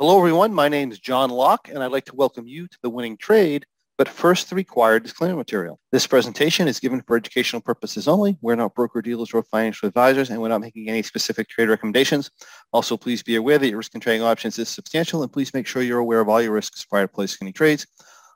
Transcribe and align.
Hello, 0.00 0.16
everyone. 0.16 0.54
My 0.54 0.66
name 0.66 0.90
is 0.90 0.98
John 0.98 1.28
Locke, 1.28 1.68
and 1.68 1.82
I'd 1.82 1.92
like 1.92 2.06
to 2.06 2.16
welcome 2.16 2.46
you 2.46 2.66
to 2.66 2.78
the 2.82 2.88
winning 2.88 3.18
trade. 3.18 3.66
But 3.98 4.08
first, 4.08 4.48
the 4.48 4.56
required 4.56 5.02
disclaimer 5.02 5.36
material. 5.36 5.78
This 5.92 6.06
presentation 6.06 6.68
is 6.68 6.80
given 6.80 7.02
for 7.02 7.18
educational 7.18 7.60
purposes 7.60 8.08
only. 8.08 8.38
We're 8.40 8.56
not 8.56 8.74
broker 8.74 9.02
dealers 9.02 9.34
or 9.34 9.42
financial 9.42 9.88
advisors, 9.88 10.30
and 10.30 10.40
we're 10.40 10.48
not 10.48 10.62
making 10.62 10.88
any 10.88 11.02
specific 11.02 11.50
trade 11.50 11.68
recommendations. 11.68 12.30
Also, 12.72 12.96
please 12.96 13.22
be 13.22 13.36
aware 13.36 13.58
that 13.58 13.68
your 13.68 13.76
risk 13.76 13.94
in 13.94 14.00
trading 14.00 14.22
options 14.22 14.58
is 14.58 14.70
substantial, 14.70 15.22
and 15.22 15.30
please 15.30 15.52
make 15.52 15.66
sure 15.66 15.82
you're 15.82 15.98
aware 15.98 16.20
of 16.20 16.30
all 16.30 16.40
your 16.40 16.52
risks 16.52 16.82
prior 16.82 17.06
to 17.06 17.12
placing 17.12 17.46
any 17.46 17.52
trades. 17.52 17.86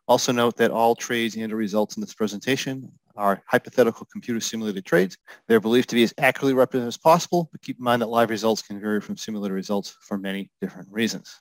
Also 0.06 0.32
note 0.32 0.58
that 0.58 0.70
all 0.70 0.94
trades 0.94 1.34
and 1.34 1.50
results 1.50 1.96
in 1.96 2.02
this 2.02 2.12
presentation 2.12 2.92
are 3.16 3.42
hypothetical 3.46 4.06
computer 4.12 4.38
simulated 4.38 4.84
trades. 4.84 5.16
They're 5.48 5.60
believed 5.60 5.88
to 5.88 5.94
be 5.94 6.02
as 6.02 6.12
accurately 6.18 6.52
represented 6.52 6.88
as 6.88 6.98
possible, 6.98 7.48
but 7.52 7.62
keep 7.62 7.78
in 7.78 7.84
mind 7.84 8.02
that 8.02 8.10
live 8.10 8.28
results 8.28 8.60
can 8.60 8.78
vary 8.78 9.00
from 9.00 9.16
simulated 9.16 9.54
results 9.54 9.96
for 10.02 10.18
many 10.18 10.50
different 10.60 10.88
reasons. 10.92 11.40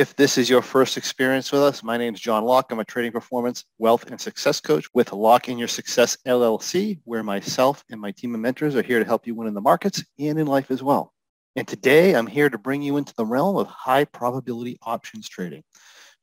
If 0.00 0.16
this 0.16 0.38
is 0.38 0.48
your 0.48 0.62
first 0.62 0.96
experience 0.96 1.52
with 1.52 1.60
us, 1.60 1.82
my 1.82 1.98
name 1.98 2.14
is 2.14 2.20
John 2.20 2.44
Locke. 2.44 2.72
I'm 2.72 2.78
a 2.78 2.84
trading 2.86 3.12
performance, 3.12 3.66
wealth, 3.76 4.10
and 4.10 4.18
success 4.18 4.58
coach 4.58 4.86
with 4.94 5.12
Locke 5.12 5.50
in 5.50 5.58
Your 5.58 5.68
Success 5.68 6.16
LLC, 6.26 6.98
where 7.04 7.22
myself 7.22 7.84
and 7.90 8.00
my 8.00 8.10
team 8.10 8.34
of 8.34 8.40
mentors 8.40 8.74
are 8.74 8.82
here 8.82 8.98
to 8.98 9.04
help 9.04 9.26
you 9.26 9.34
win 9.34 9.46
in 9.46 9.52
the 9.52 9.60
markets 9.60 10.02
and 10.18 10.38
in 10.38 10.46
life 10.46 10.70
as 10.70 10.82
well. 10.82 11.12
And 11.54 11.68
today 11.68 12.14
I'm 12.16 12.26
here 12.26 12.48
to 12.48 12.56
bring 12.56 12.80
you 12.80 12.96
into 12.96 13.12
the 13.14 13.26
realm 13.26 13.58
of 13.58 13.66
high 13.66 14.06
probability 14.06 14.78
options 14.86 15.28
trading. 15.28 15.64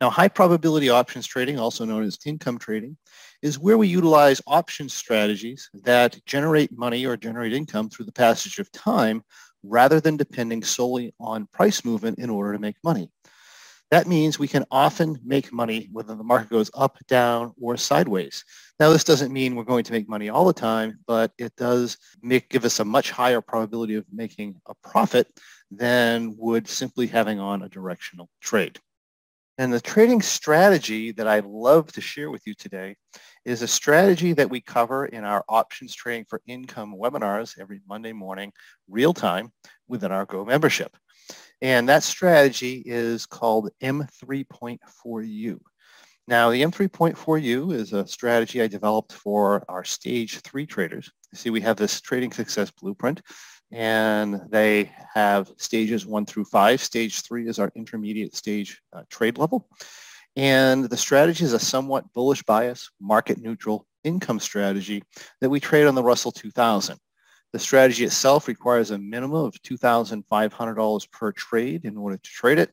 Now, 0.01 0.09
high 0.09 0.29
probability 0.29 0.89
options 0.89 1.27
trading, 1.27 1.59
also 1.59 1.85
known 1.85 2.01
as 2.01 2.17
income 2.25 2.57
trading, 2.57 2.97
is 3.43 3.59
where 3.59 3.77
we 3.77 3.87
utilize 3.87 4.41
option 4.47 4.89
strategies 4.89 5.69
that 5.83 6.17
generate 6.25 6.75
money 6.75 7.05
or 7.05 7.15
generate 7.15 7.53
income 7.53 7.89
through 7.89 8.05
the 8.05 8.11
passage 8.11 8.57
of 8.57 8.71
time 8.71 9.23
rather 9.61 9.99
than 9.99 10.17
depending 10.17 10.63
solely 10.63 11.13
on 11.19 11.47
price 11.53 11.85
movement 11.85 12.17
in 12.17 12.31
order 12.31 12.53
to 12.53 12.59
make 12.59 12.77
money. 12.83 13.11
That 13.89 14.07
means 14.07 14.37
we 14.37 14.49
can 14.49 14.65
often 14.69 15.17
make 15.23 15.53
money 15.53 15.87
whether 15.93 16.13
the 16.13 16.23
market 16.23 16.49
goes 16.49 16.69
up, 16.73 16.97
down, 17.07 17.53
or 17.61 17.77
sideways. 17.77 18.43
Now, 18.79 18.89
this 18.89 19.05
doesn't 19.05 19.31
mean 19.31 19.55
we're 19.55 19.63
going 19.63 19.85
to 19.85 19.93
make 19.93 20.09
money 20.09 20.27
all 20.27 20.45
the 20.45 20.53
time, 20.53 20.99
but 21.07 21.31
it 21.37 21.55
does 21.55 21.97
make, 22.21 22.49
give 22.49 22.65
us 22.65 22.81
a 22.81 22.85
much 22.85 23.11
higher 23.11 23.39
probability 23.39 23.95
of 23.95 24.05
making 24.11 24.59
a 24.67 24.73
profit 24.83 25.27
than 25.71 26.35
would 26.37 26.67
simply 26.67 27.07
having 27.07 27.39
on 27.39 27.61
a 27.61 27.69
directional 27.69 28.29
trade. 28.41 28.77
And 29.57 29.73
the 29.73 29.81
trading 29.81 30.21
strategy 30.21 31.13
that 31.13 31.27
I'd 31.27 31.45
love 31.45 31.91
to 31.93 32.01
share 32.01 32.29
with 32.29 32.45
you 32.45 32.53
today 32.53 32.95
is 33.43 33.61
a 33.61 33.67
strategy 33.67 34.33
that 34.33 34.49
we 34.49 34.61
cover 34.61 35.05
in 35.07 35.23
our 35.23 35.43
options 35.49 35.95
trading 35.95 36.25
for 36.29 36.41
income 36.45 36.93
webinars 36.95 37.59
every 37.59 37.81
Monday 37.87 38.13
morning, 38.13 38.51
real 38.87 39.13
time 39.13 39.51
within 39.87 40.11
our 40.11 40.25
Go 40.25 40.45
membership. 40.45 40.95
And 41.61 41.89
that 41.89 42.03
strategy 42.03 42.83
is 42.85 43.25
called 43.25 43.71
M3.4U. 43.81 45.59
Now, 46.27 46.49
the 46.51 46.61
M3.4U 46.61 47.73
is 47.73 47.93
a 47.93 48.05
strategy 48.05 48.61
I 48.61 48.67
developed 48.67 49.13
for 49.13 49.63
our 49.69 49.83
stage 49.83 50.41
three 50.41 50.65
traders. 50.65 51.09
see, 51.33 51.49
we 51.49 51.61
have 51.61 51.77
this 51.77 52.01
trading 52.01 52.33
success 52.33 52.69
blueprint 52.69 53.21
and 53.71 54.41
they 54.49 54.91
have 55.13 55.51
stages 55.57 56.05
one 56.05 56.25
through 56.25 56.45
five. 56.45 56.81
Stage 56.81 57.21
three 57.21 57.47
is 57.47 57.59
our 57.59 57.71
intermediate 57.75 58.35
stage 58.35 58.81
uh, 58.93 59.03
trade 59.09 59.37
level. 59.37 59.69
And 60.35 60.85
the 60.85 60.97
strategy 60.97 61.43
is 61.43 61.53
a 61.53 61.59
somewhat 61.59 62.11
bullish 62.13 62.43
bias, 62.43 62.89
market 63.01 63.39
neutral 63.39 63.87
income 64.03 64.39
strategy 64.39 65.03
that 65.41 65.49
we 65.49 65.59
trade 65.59 65.87
on 65.87 65.95
the 65.95 66.03
Russell 66.03 66.31
2000. 66.31 66.97
The 67.53 67.59
strategy 67.59 68.03
itself 68.03 68.47
requires 68.47 68.91
a 68.91 68.97
minimum 68.97 69.45
of 69.45 69.53
$2,500 69.61 71.11
per 71.11 71.31
trade 71.31 71.85
in 71.85 71.97
order 71.97 72.17
to 72.17 72.29
trade 72.29 72.59
it. 72.59 72.71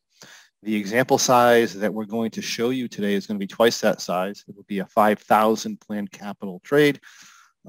The 0.62 0.74
example 0.74 1.18
size 1.18 1.74
that 1.74 1.92
we're 1.92 2.06
going 2.06 2.30
to 2.32 2.42
show 2.42 2.70
you 2.70 2.88
today 2.88 3.14
is 3.14 3.26
going 3.26 3.38
to 3.38 3.42
be 3.42 3.46
twice 3.46 3.80
that 3.82 4.00
size. 4.00 4.44
It 4.48 4.56
will 4.56 4.64
be 4.64 4.78
a 4.78 4.86
5,000 4.86 5.80
planned 5.80 6.10
capital 6.10 6.60
trade. 6.64 7.00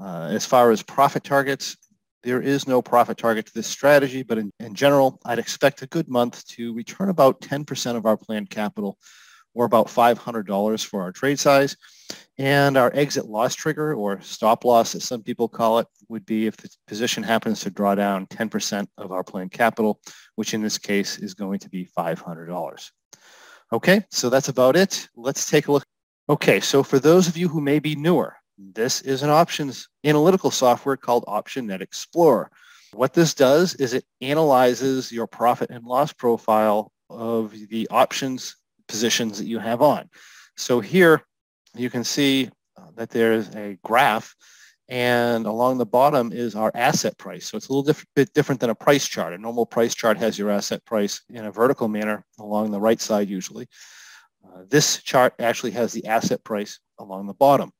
Uh, 0.00 0.28
as 0.30 0.44
far 0.46 0.70
as 0.70 0.82
profit 0.82 1.22
targets, 1.22 1.76
there 2.22 2.40
is 2.42 2.66
no 2.66 2.82
profit 2.82 3.18
target 3.18 3.46
to 3.46 3.54
this 3.54 3.66
strategy, 3.66 4.22
but 4.22 4.38
in, 4.38 4.50
in 4.58 4.74
general, 4.74 5.20
I'd 5.24 5.38
expect 5.38 5.82
a 5.82 5.86
good 5.86 6.08
month 6.08 6.44
to 6.48 6.74
return 6.74 7.08
about 7.08 7.40
10% 7.40 7.96
of 7.96 8.04
our 8.04 8.16
planned 8.16 8.50
capital 8.50 8.98
or 9.56 9.64
about 9.64 9.86
$500 9.86 10.84
for 10.84 11.00
our 11.00 11.10
trade 11.10 11.40
size. 11.40 11.76
And 12.38 12.76
our 12.76 12.92
exit 12.94 13.24
loss 13.24 13.54
trigger 13.54 13.94
or 13.94 14.20
stop 14.20 14.66
loss, 14.66 14.94
as 14.94 15.04
some 15.04 15.22
people 15.22 15.48
call 15.48 15.78
it, 15.78 15.86
would 16.10 16.26
be 16.26 16.46
if 16.46 16.58
the 16.58 16.68
position 16.86 17.22
happens 17.22 17.60
to 17.60 17.70
draw 17.70 17.94
down 17.94 18.26
10% 18.26 18.86
of 18.98 19.10
our 19.10 19.24
planned 19.24 19.52
capital, 19.52 20.00
which 20.34 20.52
in 20.52 20.60
this 20.60 20.76
case 20.76 21.18
is 21.18 21.32
going 21.32 21.58
to 21.60 21.70
be 21.70 21.88
$500. 21.96 22.90
Okay, 23.72 24.04
so 24.10 24.28
that's 24.28 24.50
about 24.50 24.76
it. 24.76 25.08
Let's 25.16 25.50
take 25.50 25.68
a 25.68 25.72
look. 25.72 25.86
Okay, 26.28 26.60
so 26.60 26.82
for 26.82 26.98
those 26.98 27.26
of 27.26 27.38
you 27.38 27.48
who 27.48 27.62
may 27.62 27.78
be 27.78 27.96
newer, 27.96 28.36
this 28.58 29.00
is 29.00 29.22
an 29.22 29.30
options 29.30 29.88
analytical 30.04 30.50
software 30.50 30.98
called 30.98 31.24
OptionNet 31.26 31.80
Explorer. 31.80 32.50
What 32.92 33.14
this 33.14 33.32
does 33.32 33.74
is 33.76 33.94
it 33.94 34.04
analyzes 34.20 35.10
your 35.10 35.26
profit 35.26 35.70
and 35.70 35.84
loss 35.84 36.12
profile 36.12 36.92
of 37.08 37.54
the 37.70 37.88
options 37.90 38.56
positions 38.88 39.38
that 39.38 39.46
you 39.46 39.58
have 39.58 39.82
on. 39.82 40.08
So 40.56 40.80
here 40.80 41.22
you 41.74 41.90
can 41.90 42.04
see 42.04 42.50
uh, 42.76 42.90
that 42.96 43.10
there's 43.10 43.54
a 43.54 43.78
graph 43.84 44.34
and 44.88 45.46
along 45.46 45.78
the 45.78 45.86
bottom 45.86 46.32
is 46.32 46.54
our 46.54 46.70
asset 46.74 47.18
price. 47.18 47.46
So 47.46 47.56
it's 47.56 47.68
a 47.68 47.72
little 47.72 47.82
diff- 47.82 48.06
bit 48.14 48.32
different 48.34 48.60
than 48.60 48.70
a 48.70 48.74
price 48.74 49.06
chart. 49.08 49.32
A 49.32 49.38
normal 49.38 49.66
price 49.66 49.94
chart 49.94 50.16
has 50.18 50.38
your 50.38 50.50
asset 50.50 50.84
price 50.84 51.22
in 51.28 51.44
a 51.44 51.50
vertical 51.50 51.88
manner 51.88 52.24
along 52.38 52.70
the 52.70 52.80
right 52.80 53.00
side 53.00 53.28
usually. 53.28 53.66
Uh, 54.46 54.62
this 54.68 55.02
chart 55.02 55.34
actually 55.40 55.72
has 55.72 55.92
the 55.92 56.06
asset 56.06 56.42
price 56.44 56.78
along 56.98 57.26
the 57.26 57.34
bottom. 57.34 57.72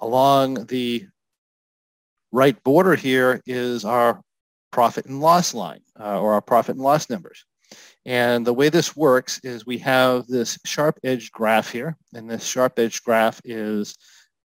Along 0.00 0.66
the 0.66 1.06
right 2.32 2.60
border 2.64 2.96
here 2.96 3.40
is 3.46 3.84
our 3.84 4.20
profit 4.72 5.06
and 5.06 5.20
loss 5.20 5.54
line 5.54 5.80
uh, 5.98 6.20
or 6.20 6.32
our 6.32 6.42
profit 6.42 6.74
and 6.74 6.84
loss 6.84 7.08
numbers. 7.08 7.44
And 8.06 8.46
the 8.46 8.54
way 8.54 8.68
this 8.68 8.96
works 8.96 9.40
is 9.42 9.66
we 9.66 9.78
have 9.78 10.28
this 10.28 10.58
sharp 10.64 11.00
edge 11.02 11.32
graph 11.32 11.72
here, 11.72 11.96
and 12.14 12.30
this 12.30 12.44
sharp 12.44 12.78
edge 12.78 13.02
graph 13.02 13.40
is 13.44 13.96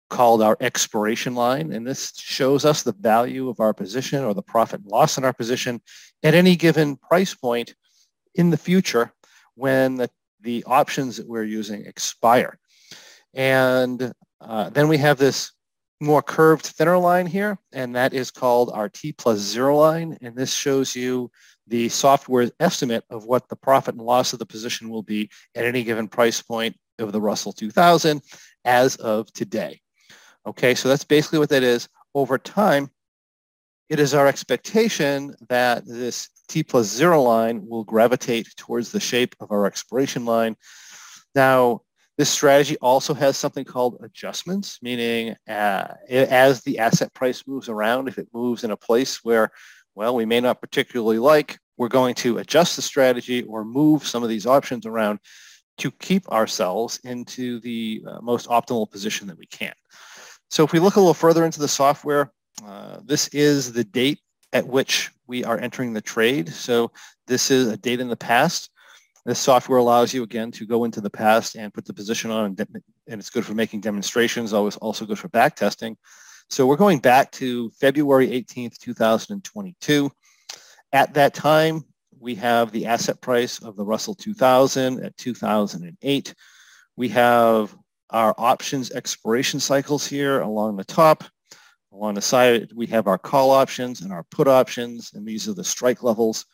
called 0.09 0.41
our 0.41 0.55
expiration 0.61 1.35
line. 1.35 1.73
And 1.73 1.85
this 1.85 2.13
shows 2.15 2.63
us 2.63 2.83
the 2.83 2.93
value 2.93 3.49
of 3.49 3.59
our 3.59 3.73
position 3.73 4.23
or 4.23 4.33
the 4.33 4.41
profit 4.41 4.79
and 4.79 4.89
loss 4.89 5.17
in 5.17 5.25
our 5.25 5.33
position 5.33 5.81
at 6.23 6.33
any 6.33 6.55
given 6.55 6.95
price 6.95 7.35
point 7.35 7.75
in 8.33 8.49
the 8.49 8.57
future 8.57 9.11
when 9.55 9.95
the, 9.95 10.09
the 10.39 10.63
options 10.65 11.17
that 11.17 11.27
we're 11.27 11.43
using 11.43 11.85
expire. 11.85 12.57
And 13.33 14.13
uh, 14.39 14.69
then 14.69 14.87
we 14.87 14.97
have 14.99 15.17
this 15.17 15.51
more 15.99 16.21
curved 16.21 16.65
thinner 16.65 16.97
line 16.97 17.25
here, 17.25 17.59
and 17.73 17.93
that 17.95 18.13
is 18.13 18.31
called 18.31 18.71
our 18.73 18.87
T 18.87 19.11
plus 19.11 19.39
zero 19.39 19.77
line. 19.77 20.17
And 20.21 20.33
this 20.33 20.53
shows 20.53 20.95
you 20.95 21.29
the 21.69 21.87
software's 21.89 22.51
estimate 22.59 23.03
of 23.09 23.25
what 23.25 23.47
the 23.47 23.55
profit 23.55 23.95
and 23.95 24.03
loss 24.03 24.33
of 24.33 24.39
the 24.39 24.45
position 24.45 24.89
will 24.89 25.03
be 25.03 25.29
at 25.55 25.65
any 25.65 25.83
given 25.83 26.07
price 26.07 26.41
point 26.41 26.75
of 26.97 27.11
the 27.11 27.21
Russell 27.21 27.53
2000 27.53 28.21
as 28.65 28.95
of 28.97 29.31
today. 29.33 29.79
Okay, 30.45 30.75
so 30.75 30.89
that's 30.89 31.03
basically 31.03 31.39
what 31.39 31.49
that 31.49 31.63
is. 31.63 31.87
Over 32.15 32.37
time, 32.37 32.89
it 33.87 33.99
is 33.99 34.13
our 34.13 34.27
expectation 34.27 35.35
that 35.47 35.85
this 35.85 36.29
T 36.47 36.63
plus 36.63 36.87
zero 36.87 37.21
line 37.21 37.67
will 37.67 37.83
gravitate 37.83 38.47
towards 38.57 38.91
the 38.91 38.99
shape 38.99 39.35
of 39.39 39.51
our 39.51 39.65
expiration 39.65 40.25
line. 40.25 40.55
Now, 41.35 41.81
this 42.17 42.29
strategy 42.29 42.75
also 42.81 43.13
has 43.13 43.37
something 43.37 43.63
called 43.63 43.99
adjustments, 44.03 44.79
meaning 44.81 45.37
uh, 45.47 45.93
as 46.09 46.61
the 46.63 46.79
asset 46.79 47.13
price 47.13 47.47
moves 47.47 47.69
around, 47.69 48.09
if 48.09 48.17
it 48.17 48.27
moves 48.33 48.63
in 48.65 48.71
a 48.71 48.77
place 48.77 49.23
where 49.23 49.51
well, 49.99 50.15
we 50.15 50.25
may 50.25 50.39
not 50.39 50.61
particularly 50.61 51.19
like, 51.19 51.59
we're 51.75 51.89
going 51.89 52.15
to 52.15 52.37
adjust 52.37 52.77
the 52.77 52.81
strategy 52.81 53.43
or 53.43 53.65
move 53.65 54.07
some 54.07 54.23
of 54.23 54.29
these 54.29 54.45
options 54.45 54.85
around 54.85 55.19
to 55.77 55.91
keep 55.91 56.25
ourselves 56.29 57.01
into 57.03 57.59
the 57.59 58.01
uh, 58.07 58.21
most 58.21 58.47
optimal 58.47 58.89
position 58.89 59.27
that 59.27 59.37
we 59.37 59.45
can. 59.47 59.73
So 60.49 60.63
if 60.63 60.71
we 60.71 60.79
look 60.79 60.95
a 60.95 61.01
little 61.01 61.13
further 61.13 61.43
into 61.43 61.59
the 61.59 61.67
software, 61.67 62.31
uh, 62.65 62.99
this 63.03 63.27
is 63.29 63.73
the 63.73 63.83
date 63.83 64.21
at 64.53 64.65
which 64.65 65.11
we 65.27 65.43
are 65.43 65.59
entering 65.59 65.91
the 65.91 65.99
trade. 66.01 66.47
So 66.47 66.93
this 67.27 67.51
is 67.51 67.67
a 67.67 67.75
date 67.75 67.99
in 67.99 68.07
the 68.07 68.15
past. 68.15 68.69
This 69.25 69.39
software 69.39 69.79
allows 69.79 70.13
you, 70.13 70.23
again, 70.23 70.49
to 70.51 70.65
go 70.65 70.85
into 70.85 71.01
the 71.01 71.09
past 71.09 71.57
and 71.57 71.73
put 71.73 71.83
the 71.83 71.93
position 71.93 72.31
on, 72.31 72.45
and, 72.45 72.59
and 73.09 73.19
it's 73.19 73.29
good 73.29 73.45
for 73.45 73.53
making 73.53 73.81
demonstrations, 73.81 74.53
always 74.53 74.77
also 74.77 75.05
good 75.05 75.19
for 75.19 75.27
back 75.27 75.57
testing. 75.57 75.97
So 76.51 76.65
we're 76.65 76.77
going 76.77 76.97
back 76.97 77.31
to 77.33 77.69
February 77.69 78.27
18th, 78.29 78.79
2022. 78.79 80.11
At 80.91 81.13
that 81.13 81.35
time, 81.35 81.83
we 82.19 82.33
have 82.35 82.71
the 82.71 82.87
asset 82.87 83.21
price 83.21 83.61
of 83.61 83.75
the 83.75 83.85
Russell 83.85 84.15
2000 84.15 85.05
at 85.05 85.15
2008. 85.17 86.33
We 86.97 87.07
have 87.09 87.75
our 88.09 88.33
options 88.39 88.89
expiration 88.91 89.59
cycles 89.59 90.07
here 90.07 90.41
along 90.41 90.77
the 90.77 90.83
top. 90.83 91.23
Along 91.93 92.15
the 92.15 92.21
side, 92.21 92.71
we 92.73 92.87
have 92.87 93.05
our 93.05 93.19
call 93.19 93.51
options 93.51 94.01
and 94.01 94.11
our 94.11 94.23
put 94.31 94.47
options, 94.47 95.11
and 95.13 95.27
these 95.27 95.47
are 95.47 95.53
the 95.53 95.63
strike 95.63 96.01
levels. 96.01 96.47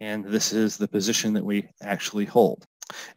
And 0.00 0.24
this 0.24 0.54
is 0.54 0.78
the 0.78 0.88
position 0.88 1.34
that 1.34 1.44
we 1.44 1.68
actually 1.82 2.24
hold. 2.24 2.64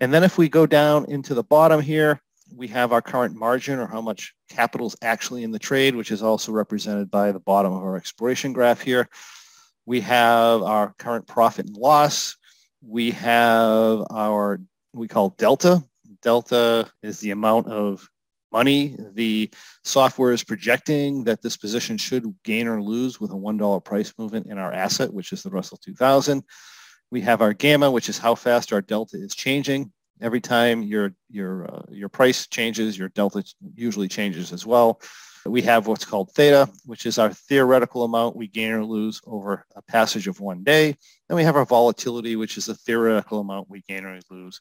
And 0.01 0.13
then 0.13 0.23
if 0.23 0.37
we 0.37 0.49
go 0.49 0.65
down 0.65 1.05
into 1.05 1.33
the 1.33 1.43
bottom 1.43 1.79
here, 1.79 2.21
we 2.53 2.67
have 2.67 2.91
our 2.91 3.01
current 3.01 3.35
margin 3.35 3.79
or 3.79 3.87
how 3.87 4.01
much 4.01 4.33
capital 4.49 4.87
is 4.87 4.95
actually 5.01 5.43
in 5.43 5.51
the 5.51 5.59
trade, 5.59 5.95
which 5.95 6.11
is 6.11 6.23
also 6.23 6.51
represented 6.51 7.09
by 7.09 7.31
the 7.31 7.39
bottom 7.39 7.73
of 7.73 7.83
our 7.83 7.97
expiration 7.97 8.53
graph 8.53 8.81
here. 8.81 9.07
We 9.85 10.01
have 10.01 10.61
our 10.63 10.93
current 10.97 11.27
profit 11.27 11.67
and 11.67 11.77
loss. 11.77 12.35
We 12.81 13.11
have 13.11 14.03
our, 14.09 14.59
we 14.93 15.07
call 15.07 15.29
delta. 15.29 15.83
Delta 16.21 16.89
is 17.03 17.19
the 17.19 17.31
amount 17.31 17.67
of 17.67 18.07
money 18.51 18.95
the 19.13 19.49
software 19.83 20.31
is 20.31 20.41
projecting 20.41 21.25
that 21.25 21.41
this 21.41 21.57
position 21.57 21.97
should 21.97 22.33
gain 22.43 22.67
or 22.67 22.81
lose 22.81 23.19
with 23.19 23.31
a 23.31 23.35
$1 23.35 23.83
price 23.83 24.13
movement 24.17 24.47
in 24.47 24.57
our 24.57 24.71
asset, 24.71 25.13
which 25.13 25.33
is 25.33 25.43
the 25.43 25.49
Russell 25.49 25.77
2000. 25.83 26.41
We 27.11 27.19
have 27.21 27.41
our 27.41 27.51
gamma, 27.51 27.91
which 27.91 28.07
is 28.07 28.17
how 28.17 28.33
fast 28.33 28.71
our 28.71 28.81
delta 28.81 29.17
is 29.17 29.35
changing. 29.35 29.91
Every 30.21 30.41
time 30.41 30.81
your, 30.83 31.13
your, 31.29 31.73
uh, 31.73 31.83
your 31.89 32.09
price 32.09 32.47
changes, 32.47 32.97
your 32.97 33.09
delta 33.09 33.43
usually 33.75 34.07
changes 34.07 34.53
as 34.53 34.65
well. 34.65 35.01
We 35.45 35.61
have 35.63 35.85
what's 35.85 36.05
called 36.05 36.31
theta, 36.31 36.69
which 36.85 37.05
is 37.05 37.19
our 37.19 37.31
theoretical 37.31 38.03
amount 38.03 38.35
we 38.35 38.47
gain 38.47 38.71
or 38.71 38.83
lose 38.83 39.21
over 39.27 39.65
a 39.75 39.81
passage 39.83 40.27
of 40.27 40.39
one 40.39 40.63
day. 40.63 40.95
Then 41.27 41.35
we 41.35 41.43
have 41.43 41.55
our 41.55 41.65
volatility, 41.65 42.35
which 42.35 42.57
is 42.57 42.65
the 42.65 42.73
theoretical 42.73 43.41
amount 43.41 43.69
we 43.69 43.81
gain 43.81 44.05
or 44.05 44.19
lose 44.31 44.59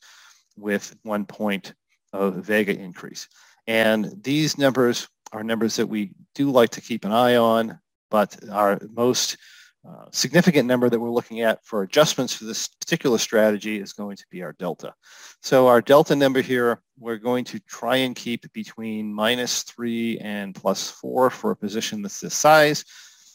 with 0.57 0.95
one 1.03 1.25
point 1.25 1.73
of 2.13 2.35
vega 2.35 2.79
increase. 2.79 3.29
And 3.67 4.13
these 4.23 4.59
numbers 4.59 5.09
are 5.33 5.43
numbers 5.43 5.77
that 5.77 5.87
we 5.87 6.13
do 6.35 6.51
like 6.51 6.71
to 6.71 6.81
keep 6.81 7.05
an 7.05 7.13
eye 7.13 7.37
on, 7.37 7.79
but 8.11 8.37
our 8.51 8.79
most 8.93 9.39
uh, 9.87 10.07
significant 10.11 10.67
number 10.67 10.89
that 10.89 10.99
we're 10.99 11.11
looking 11.11 11.43
at 11.43 11.63
for 11.65 11.83
adjustments 11.83 12.35
for 12.35 12.45
this 12.45 12.69
particular 12.69 13.19
strategy 13.19 13.79
is 13.79 13.93
going 13.93 14.17
to 14.17 14.25
be 14.31 14.43
our 14.43 14.53
delta. 14.55 14.95
So 15.43 15.67
our 15.67 15.83
delta 15.83 16.17
number 16.17 16.41
here, 16.41 16.81
we're 16.99 17.19
going 17.19 17.45
to 17.47 17.59
try 17.61 17.97
and 17.97 18.17
keep 18.17 18.51
between 18.55 19.13
minus 19.13 19.63
three 19.63 20.19
and 20.21 20.55
plus 20.55 20.91
four 20.91 21.29
for 21.29 21.51
a 21.51 21.57
position 21.57 22.01
that's 22.01 22.21
this 22.21 22.35
size. 22.35 22.85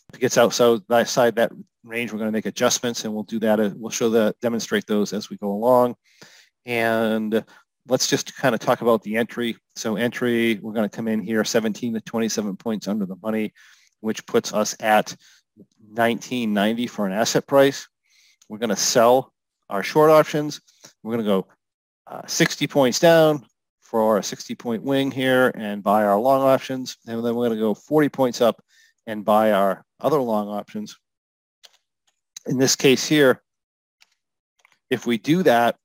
If 0.10 0.16
it 0.16 0.22
gets 0.22 0.40
outside 0.40 1.36
that 1.36 1.52
range, 1.84 2.12
we're 2.12 2.18
going 2.18 2.30
to 2.30 2.36
make 2.36 2.48
adjustments 2.48 3.06
and 3.06 3.14
we'll 3.14 3.24
do 3.24 3.40
that. 3.40 3.60
Uh, 3.60 3.70
we'll 3.76 3.92
show 3.92 4.10
that, 4.10 4.40
demonstrate 4.40 4.88
those 4.88 5.14
as 5.14 5.30
we 5.30 5.38
go 5.38 5.52
along. 5.52 5.96
And 6.66 7.46
let's 7.88 8.08
just 8.08 8.36
kind 8.36 8.56
of 8.56 8.60
talk 8.60 8.82
about 8.82 9.04
the 9.04 9.18
entry. 9.18 9.56
So 9.76 9.98
entry, 9.98 10.60
we're 10.64 10.74
going 10.74 10.90
to 10.90 10.96
come 10.96 11.08
in 11.08 11.22
here 11.22 11.44
17 11.44 11.94
to 11.94 12.02
27 12.02 12.56
points 12.58 12.88
under 12.88 13.06
the 13.06 13.18
money, 13.22 13.54
which 14.00 14.26
puts 14.26 14.52
us 14.52 14.76
at 14.80 15.16
1990 15.90 16.88
for 16.88 17.06
an 17.06 17.14
asset 17.14 17.48
price. 17.48 17.88
We're 18.48 18.58
going 18.58 18.70
to 18.70 18.76
sell 18.76 19.34
our 19.70 19.84
short 19.84 20.10
options. 20.10 20.62
We're 21.04 21.14
going 21.14 21.26
to 21.26 21.32
go 21.32 21.48
uh, 22.08 22.26
60 22.26 22.68
points 22.68 23.00
down 23.00 23.46
for 23.82 24.18
a 24.18 24.24
60 24.24 24.56
point 24.56 24.84
wing 24.84 25.12
here 25.12 25.52
and 25.56 25.84
buy 25.84 26.04
our 26.04 26.20
long 26.20 26.42
options. 26.42 26.98
And 27.08 27.24
then 27.24 27.36
we're 27.36 27.48
going 27.48 27.58
to 27.58 27.64
go 27.64 27.74
40 27.74 28.10
points 28.10 28.42
up 28.42 28.62
and 29.08 29.26
buy 29.26 29.52
our 29.52 29.84
other 30.00 30.20
long 30.20 30.48
options. 30.48 30.98
In 32.46 32.58
this 32.58 32.76
case 32.76 33.08
here, 33.08 33.42
if 34.90 35.06
we 35.06 35.18
do 35.18 35.44
that, 35.44 35.76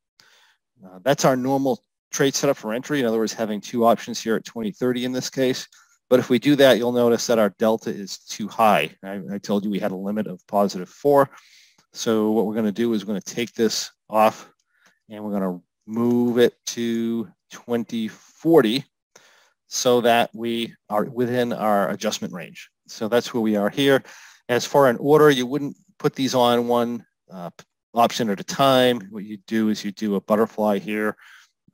uh, 0.85 0.99
that's 1.03 1.25
our 1.25 1.37
normal 1.37 1.83
trade 2.13 2.35
setup 2.35 2.57
for 2.57 2.73
entry. 2.73 3.01
In 3.01 3.07
other 3.07 3.19
words, 3.19 3.33
having 3.33 3.61
two 3.61 3.85
options 3.85 4.21
here 4.21 4.37
at 4.37 4.45
2030 4.45 5.05
in 5.05 5.13
this 5.13 5.31
case. 5.31 5.67
But 6.11 6.21
if 6.21 6.31
we 6.31 6.39
do 6.39 6.57
that, 6.57 6.79
you'll 6.79 6.93
notice 6.93 7.27
that 7.27 7.39
our 7.39 7.51
delta 7.59 7.91
is 7.91 8.19
too 8.19 8.49
high. 8.49 8.91
I, 9.03 9.21
I 9.33 9.39
told 9.39 9.65
you 9.65 9.71
we 9.71 9.79
had 9.79 9.93
a 9.93 9.97
limit 9.97 10.27
of 10.27 10.47
positive 10.47 10.89
four. 10.89 11.31
So 11.93 12.31
what 12.31 12.47
we're 12.47 12.55
going 12.55 12.67
to 12.67 12.73
do 12.73 12.93
is 12.93 13.05
we're 13.05 13.13
going 13.13 13.23
to 13.23 13.35
take 13.35 13.55
this 13.55 13.91
off 14.11 14.51
and 15.09 15.25
we're 15.25 15.39
going 15.39 15.59
to 15.59 15.65
move 15.87 16.39
it 16.39 16.55
to 16.67 17.25
2040 17.51 18.85
so 19.67 20.01
that 20.03 20.31
we 20.35 20.75
are 20.91 21.05
within 21.05 21.53
our 21.53 21.91
adjustment 21.91 22.33
range. 22.33 22.69
So 22.87 23.09
that's 23.09 23.33
where 23.33 23.41
we 23.41 23.57
are 23.57 23.71
here. 23.71 24.03
As 24.49 24.67
for 24.67 24.89
an 24.89 24.97
order, 24.99 25.31
you 25.31 25.47
wouldn't 25.47 25.77
put 25.99 26.15
these 26.15 26.35
on 26.35 26.69
one 26.69 27.05
uh, 27.33 27.51
option 27.95 28.29
at 28.29 28.41
a 28.41 28.45
time. 28.45 29.09
What 29.11 29.25
you 29.25 29.39
do 29.47 29.71
is 29.71 29.85
you 29.85 29.91
do 29.91 30.17
a 30.17 30.21
butterfly 30.21 30.79
here 30.79 31.17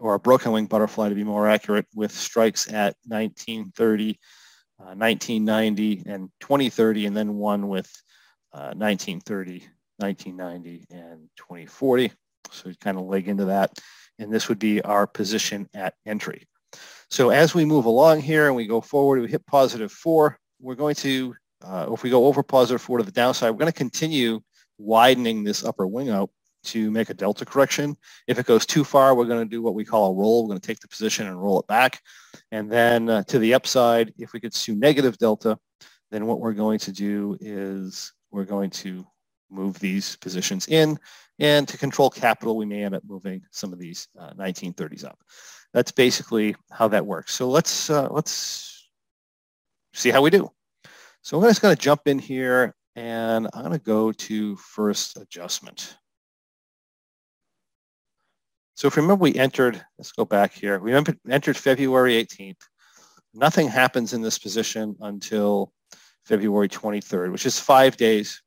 or 0.01 0.15
a 0.15 0.19
broken 0.19 0.53
wing 0.53 0.67
butterfly 0.67 1.09
to 1.09 1.15
be 1.15 1.25
more 1.25 1.49
accurate, 1.49 1.87
with 1.95 2.11
strikes 2.11 2.67
at 2.69 2.97
1930, 3.07 4.19
uh, 4.81 4.95
1990, 4.97 6.03
and 6.07 6.31
2030, 6.41 7.07
and 7.07 7.17
then 7.17 7.35
one 7.35 7.69
with 7.69 7.91
uh, 8.53 8.73
1930, 8.75 9.61
1990, 9.99 10.87
and 10.91 11.29
2040. 11.37 12.13
So 12.51 12.71
you 12.71 12.75
kind 12.81 12.99
of 12.99 13.05
leg 13.05 13.29
into 13.29 13.45
that. 13.47 13.79
And 14.19 14.33
this 14.33 14.49
would 14.49 14.59
be 14.59 14.83
our 14.83 15.07
position 15.07 15.69
at 15.75 15.95
entry. 16.07 16.47
So 17.11 17.31
as 17.31 17.55
we 17.55 17.65
move 17.65 17.85
along 17.85 18.21
here 18.21 18.47
and 18.47 18.57
we 18.57 18.67
go 18.67 18.81
forward, 18.81 19.21
we 19.21 19.29
hit 19.29 19.47
positive 19.47 19.91
four, 19.93 20.39
we're 20.61 20.75
going 20.75 20.95
to, 20.97 21.35
uh, 21.65 21.89
if 21.93 22.03
we 22.03 22.11
go 22.11 22.27
over 22.27 22.43
positive 22.43 22.81
four 22.81 22.99
to 22.99 23.05
the 23.05 23.11
downside, 23.11 23.51
we're 23.51 23.59
going 23.59 23.73
to 23.73 23.79
continue 23.79 24.41
widening 24.79 25.45
this 25.45 25.65
upper 25.65 25.87
wing 25.87 26.11
out 26.11 26.31
to 26.65 26.91
make 26.91 27.11
a 27.11 27.15
delta 27.15 27.45
correction. 27.45 27.97
If 28.27 28.39
it 28.39 28.47
goes 28.47 28.67
too 28.67 28.85
far, 28.85 29.15
we're 29.15 29.27
going 29.27 29.45
to 29.45 29.51
do 29.51 29.63
what 29.63 29.75
we 29.75 29.85
call 29.85 30.11
a 30.11 30.15
roll. 30.15 30.43
We're 30.43 30.51
going 30.51 30.61
to 30.61 30.67
take 30.67 30.81
the 30.81 30.89
position 30.89 31.27
and 31.27 31.41
roll 31.41 31.61
it 31.61 31.67
back. 31.67 32.03
And 32.51 32.71
then 32.71 33.09
uh, 33.09 33.23
to 33.25 33.39
the 33.39 33.55
upside, 33.55 34.13
if 34.19 34.33
we 34.33 34.41
get 34.41 34.55
to 34.55 34.75
negative 34.75 35.19
delta, 35.19 35.59
then 36.11 36.27
what 36.27 36.41
we're 36.41 36.53
going 36.53 36.79
to 36.81 36.93
do 36.93 37.37
is 37.41 38.13
we're 38.31 38.45
going 38.45 38.71
to 38.71 39.07
move 39.51 39.79
these 39.79 40.17
positions 40.17 40.69
in. 40.69 40.99
And 41.39 41.67
to 41.69 41.79
control 41.79 42.11
capital, 42.11 42.57
we 42.57 42.67
may 42.67 42.85
end 42.85 42.95
up 42.95 43.03
moving 43.07 43.43
some 43.51 43.73
of 43.73 43.79
these 43.79 44.09
uh, 44.19 44.33
1930s 44.35 45.05
up. 45.05 45.19
That's 45.73 45.93
basically 45.93 46.55
how 46.71 46.89
that 46.89 47.07
works. 47.07 47.35
So 47.35 47.49
let's, 47.49 47.91
uh, 47.91 48.09
let's 48.11 48.91
see 49.95 50.11
how 50.11 50.23
we 50.23 50.31
do. 50.31 50.51
So 51.23 51.39
I'm 51.39 51.49
just 51.49 51.63
going 51.63 51.75
to 51.75 51.81
jump 51.81 52.03
in 52.07 52.19
here 52.19 52.75
and 52.97 53.49
I'm 53.55 53.63
going 53.63 53.73
to 53.73 53.79
go 53.79 54.13
to 54.13 54.57
first 54.57 55.17
adjustment. 55.17 55.97
So 58.81 58.89
if 58.89 58.97
remember, 58.97 59.17
we 59.17 59.35
entered, 59.35 59.85
let's 59.99 60.11
go 60.11 60.25
back 60.25 60.55
here. 60.55 60.79
We 60.79 60.95
entered 60.95 61.57
February 61.59 62.15
18th. 62.15 62.63
Nothing 63.35 63.69
happens 63.69 64.15
in 64.15 64.23
this 64.23 64.39
position 64.39 64.97
until 65.03 65.75
February 66.25 66.71
23rd, 66.71 67.31
which 67.31 67.45
is 67.45 67.61
five 67.61 67.99
days. 67.99 68.41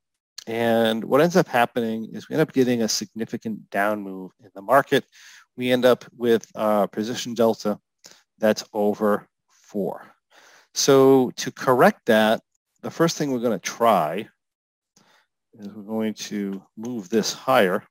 And 0.48 1.04
what 1.04 1.20
ends 1.20 1.36
up 1.36 1.46
happening 1.46 2.08
is 2.12 2.28
we 2.28 2.34
end 2.34 2.40
up 2.40 2.52
getting 2.52 2.82
a 2.82 2.88
significant 2.88 3.70
down 3.70 4.02
move 4.02 4.32
in 4.42 4.50
the 4.56 4.60
market. 4.60 5.04
We 5.56 5.70
end 5.70 5.84
up 5.84 6.04
with 6.16 6.50
a 6.56 6.88
position 6.88 7.34
delta 7.34 7.78
that's 8.38 8.64
over 8.72 9.28
four. 9.46 10.16
So 10.74 11.30
to 11.36 11.52
correct 11.52 12.06
that, 12.06 12.40
the 12.82 12.90
first 12.90 13.16
thing 13.16 13.30
we're 13.30 13.38
going 13.38 13.60
to 13.60 13.70
try 13.70 14.28
is 15.52 15.68
we're 15.68 15.84
going 15.84 16.14
to 16.14 16.60
move 16.76 17.08
this 17.08 17.32
higher 17.32 17.84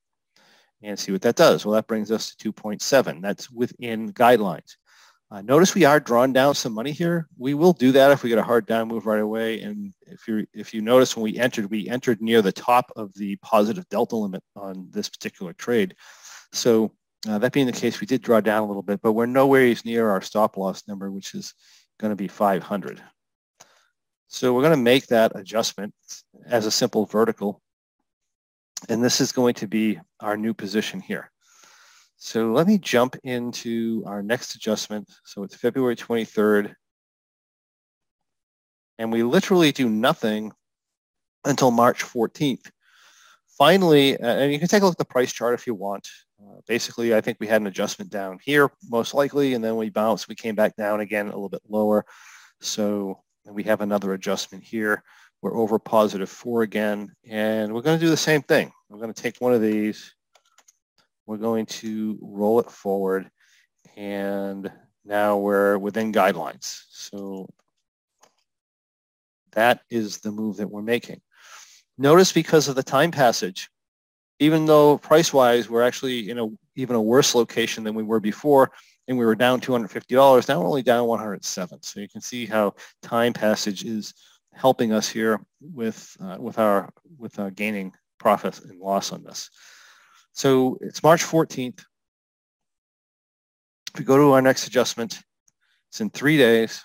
and 0.83 0.99
see 0.99 1.11
what 1.11 1.21
that 1.21 1.35
does. 1.35 1.65
Well, 1.65 1.73
that 1.75 1.87
brings 1.87 2.11
us 2.11 2.35
to 2.35 2.53
2.7. 2.53 3.21
That's 3.21 3.49
within 3.49 4.11
guidelines. 4.13 4.75
Uh, 5.31 5.41
notice 5.41 5.73
we 5.73 5.83
are 5.83 5.99
drawing 5.99 6.31
down 6.31 6.53
some 6.53 6.73
money 6.73 6.91
here. 6.91 7.27
We 7.39 7.55
will 7.55 7.73
do 7.73 7.91
that 7.93 8.11
if 8.11 8.21
we 8.21 8.29
get 8.29 8.37
a 8.37 8.43
hard 8.43 8.67
down 8.67 8.87
move 8.87 9.07
right 9.07 9.19
away. 9.19 9.61
And 9.61 9.91
if 10.05 10.27
you 10.27 10.45
if 10.53 10.75
you 10.75 10.81
notice 10.81 11.15
when 11.15 11.23
we 11.23 11.39
entered, 11.39 11.71
we 11.71 11.89
entered 11.89 12.21
near 12.21 12.43
the 12.43 12.51
top 12.51 12.91
of 12.95 13.11
the 13.15 13.35
positive 13.37 13.89
delta 13.89 14.15
limit 14.15 14.43
on 14.55 14.89
this 14.91 15.09
particular 15.09 15.53
trade. 15.53 15.95
So 16.51 16.91
uh, 17.27 17.39
that 17.39 17.51
being 17.51 17.65
the 17.65 17.71
case, 17.71 17.99
we 17.99 18.05
did 18.05 18.21
draw 18.21 18.41
down 18.41 18.61
a 18.61 18.67
little 18.67 18.83
bit, 18.83 19.01
but 19.01 19.13
we're 19.13 19.25
nowhere 19.25 19.73
near 19.83 20.07
our 20.11 20.21
stop 20.21 20.55
loss 20.55 20.87
number, 20.87 21.09
which 21.09 21.33
is 21.33 21.55
going 21.99 22.11
to 22.11 22.15
be 22.15 22.27
500. 22.27 23.01
So 24.27 24.53
we're 24.53 24.61
going 24.61 24.71
to 24.71 24.77
make 24.77 25.07
that 25.07 25.31
adjustment 25.33 25.95
as 26.45 26.67
a 26.67 26.71
simple 26.71 27.07
vertical 27.07 27.62
and 28.89 29.03
this 29.03 29.21
is 29.21 29.31
going 29.31 29.53
to 29.55 29.67
be 29.67 29.99
our 30.19 30.37
new 30.37 30.53
position 30.53 30.99
here. 30.99 31.31
So 32.17 32.51
let 32.51 32.67
me 32.67 32.77
jump 32.77 33.17
into 33.23 34.03
our 34.05 34.23
next 34.23 34.55
adjustment. 34.55 35.09
So 35.25 35.43
it's 35.43 35.55
February 35.55 35.95
23rd. 35.95 36.73
And 38.97 39.11
we 39.11 39.23
literally 39.23 39.71
do 39.71 39.89
nothing 39.89 40.51
until 41.43 41.71
March 41.71 42.03
14th. 42.03 42.69
Finally, 43.57 44.17
uh, 44.19 44.35
and 44.35 44.53
you 44.53 44.59
can 44.59 44.67
take 44.67 44.81
a 44.81 44.85
look 44.85 44.93
at 44.93 44.97
the 44.97 45.05
price 45.05 45.33
chart 45.33 45.53
if 45.53 45.67
you 45.67 45.75
want. 45.75 46.07
Uh, 46.41 46.61
basically, 46.67 47.13
I 47.13 47.21
think 47.21 47.37
we 47.39 47.47
had 47.47 47.61
an 47.61 47.67
adjustment 47.67 48.09
down 48.09 48.39
here, 48.43 48.69
most 48.89 49.13
likely, 49.13 49.53
and 49.53 49.63
then 49.63 49.75
we 49.75 49.89
bounced. 49.89 50.27
We 50.27 50.35
came 50.35 50.55
back 50.55 50.75
down 50.75 51.01
again 51.01 51.27
a 51.27 51.31
little 51.31 51.49
bit 51.49 51.61
lower. 51.67 52.05
So 52.61 53.21
we 53.45 53.63
have 53.63 53.81
another 53.81 54.13
adjustment 54.13 54.63
here. 54.63 55.03
We're 55.43 55.57
over 55.57 55.77
positive 55.77 56.29
four 56.29 56.61
again, 56.61 57.13
and 57.29 57.73
we're 57.73 57.81
going 57.81 57.99
to 57.99 58.05
do 58.05 58.09
the 58.09 58.15
same 58.15 58.41
thing. 58.41 58.71
We're 58.89 58.99
going 58.99 59.13
to 59.13 59.21
take 59.21 59.41
one 59.41 59.53
of 59.53 59.61
these. 59.61 60.15
We're 61.25 61.35
going 61.35 61.65
to 61.65 62.17
roll 62.21 62.61
it 62.61 62.71
forward, 62.71 63.29
and 63.97 64.71
now 65.03 65.37
we're 65.39 65.77
within 65.77 66.13
guidelines. 66.13 66.83
So 66.91 67.49
that 69.51 69.81
is 69.89 70.19
the 70.19 70.31
move 70.31 70.55
that 70.57 70.71
we're 70.71 70.81
making. 70.81 71.19
Notice 71.97 72.31
because 72.31 72.69
of 72.69 72.75
the 72.75 72.81
time 72.81 73.11
passage, 73.11 73.69
even 74.39 74.65
though 74.65 74.97
price-wise 74.97 75.69
we're 75.69 75.83
actually 75.83 76.29
in 76.29 76.39
a 76.39 76.47
even 76.77 76.95
a 76.95 77.01
worse 77.01 77.35
location 77.35 77.83
than 77.83 77.95
we 77.95 78.03
were 78.03 78.21
before, 78.21 78.71
and 79.09 79.17
we 79.17 79.25
were 79.25 79.35
down 79.35 79.59
$250. 79.59 80.47
Now 80.47 80.61
we're 80.61 80.67
only 80.67 80.83
down 80.83 81.05
107. 81.05 81.83
So 81.83 81.99
you 81.99 82.07
can 82.07 82.21
see 82.21 82.45
how 82.45 82.75
time 83.01 83.33
passage 83.33 83.83
is 83.83 84.13
helping 84.53 84.93
us 84.93 85.09
here 85.09 85.39
with 85.61 86.15
uh, 86.21 86.37
with 86.39 86.59
our 86.59 86.89
with 87.17 87.39
our 87.39 87.51
gaining 87.51 87.93
profit 88.19 88.59
and 88.63 88.79
loss 88.79 89.11
on 89.11 89.23
this. 89.23 89.49
So 90.31 90.77
it's 90.81 91.03
March 91.03 91.23
14th. 91.23 91.83
If 93.93 93.99
we 93.99 94.05
go 94.05 94.17
to 94.17 94.31
our 94.31 94.41
next 94.41 94.65
adjustment, 94.67 95.21
it's 95.89 96.01
in 96.01 96.09
three 96.09 96.37
days. 96.37 96.83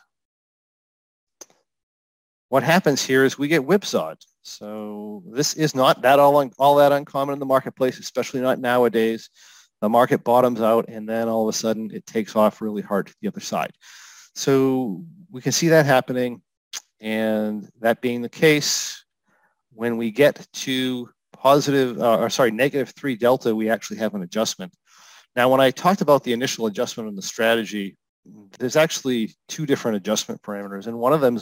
What 2.51 2.63
happens 2.63 3.05
here 3.05 3.25
is 3.25 3.39
we 3.39 3.49
get 3.49 3.63
whipsawed. 3.63 4.19
So 4.43 5.23
this 5.31 5.55
is 5.55 5.75
not 5.75 6.03
that 6.03 6.19
all, 6.19 6.51
all 6.59 6.77
that 6.77 6.93
uncommon 6.93 7.35
in 7.35 7.39
the 7.39 7.47
marketplace, 7.47 7.99
especially 7.99 8.41
not 8.41 8.59
nowadays. 8.59 9.31
The 9.81 9.89
market 9.89 10.25
bottoms 10.25 10.61
out 10.61 10.87
and 10.89 11.09
then 11.09 11.29
all 11.29 11.49
of 11.49 11.55
a 11.55 11.57
sudden 11.57 11.91
it 11.93 12.05
takes 12.05 12.35
off 12.35 12.61
really 12.61 12.83
hard 12.83 13.07
to 13.07 13.15
the 13.23 13.29
other 13.29 13.41
side. 13.41 13.71
So 14.35 15.05
we 15.31 15.41
can 15.41 15.53
see 15.53 15.69
that 15.69 15.87
happening. 15.87 16.43
And 17.01 17.69
that 17.81 18.01
being 18.01 18.23
the 18.23 18.29
case, 18.29 19.05
when 19.73 19.97
we 19.97 20.11
get 20.11 20.47
to 20.53 21.09
positive, 21.33 22.01
uh, 22.01 22.19
or 22.19 22.31
sorry, 22.31 22.51
negative 22.51 22.93
three 22.97 23.15
delta, 23.15 23.55
we 23.55 23.71
actually 23.71 23.99
have 23.99 24.15
an 24.15 24.23
adjustment. 24.23 24.73
Now, 25.37 25.49
when 25.49 25.61
I 25.61 25.71
talked 25.71 26.01
about 26.01 26.25
the 26.25 26.33
initial 26.33 26.67
adjustment 26.67 27.09
on 27.09 27.15
the 27.15 27.23
strategy, 27.23 27.97
there's 28.59 28.77
actually 28.77 29.35
two 29.49 29.67
different 29.67 29.97
adjustment 29.97 30.43
parameters. 30.43 30.87
And 30.87 30.99
one 30.99 31.13
of 31.13 31.21
them 31.21 31.39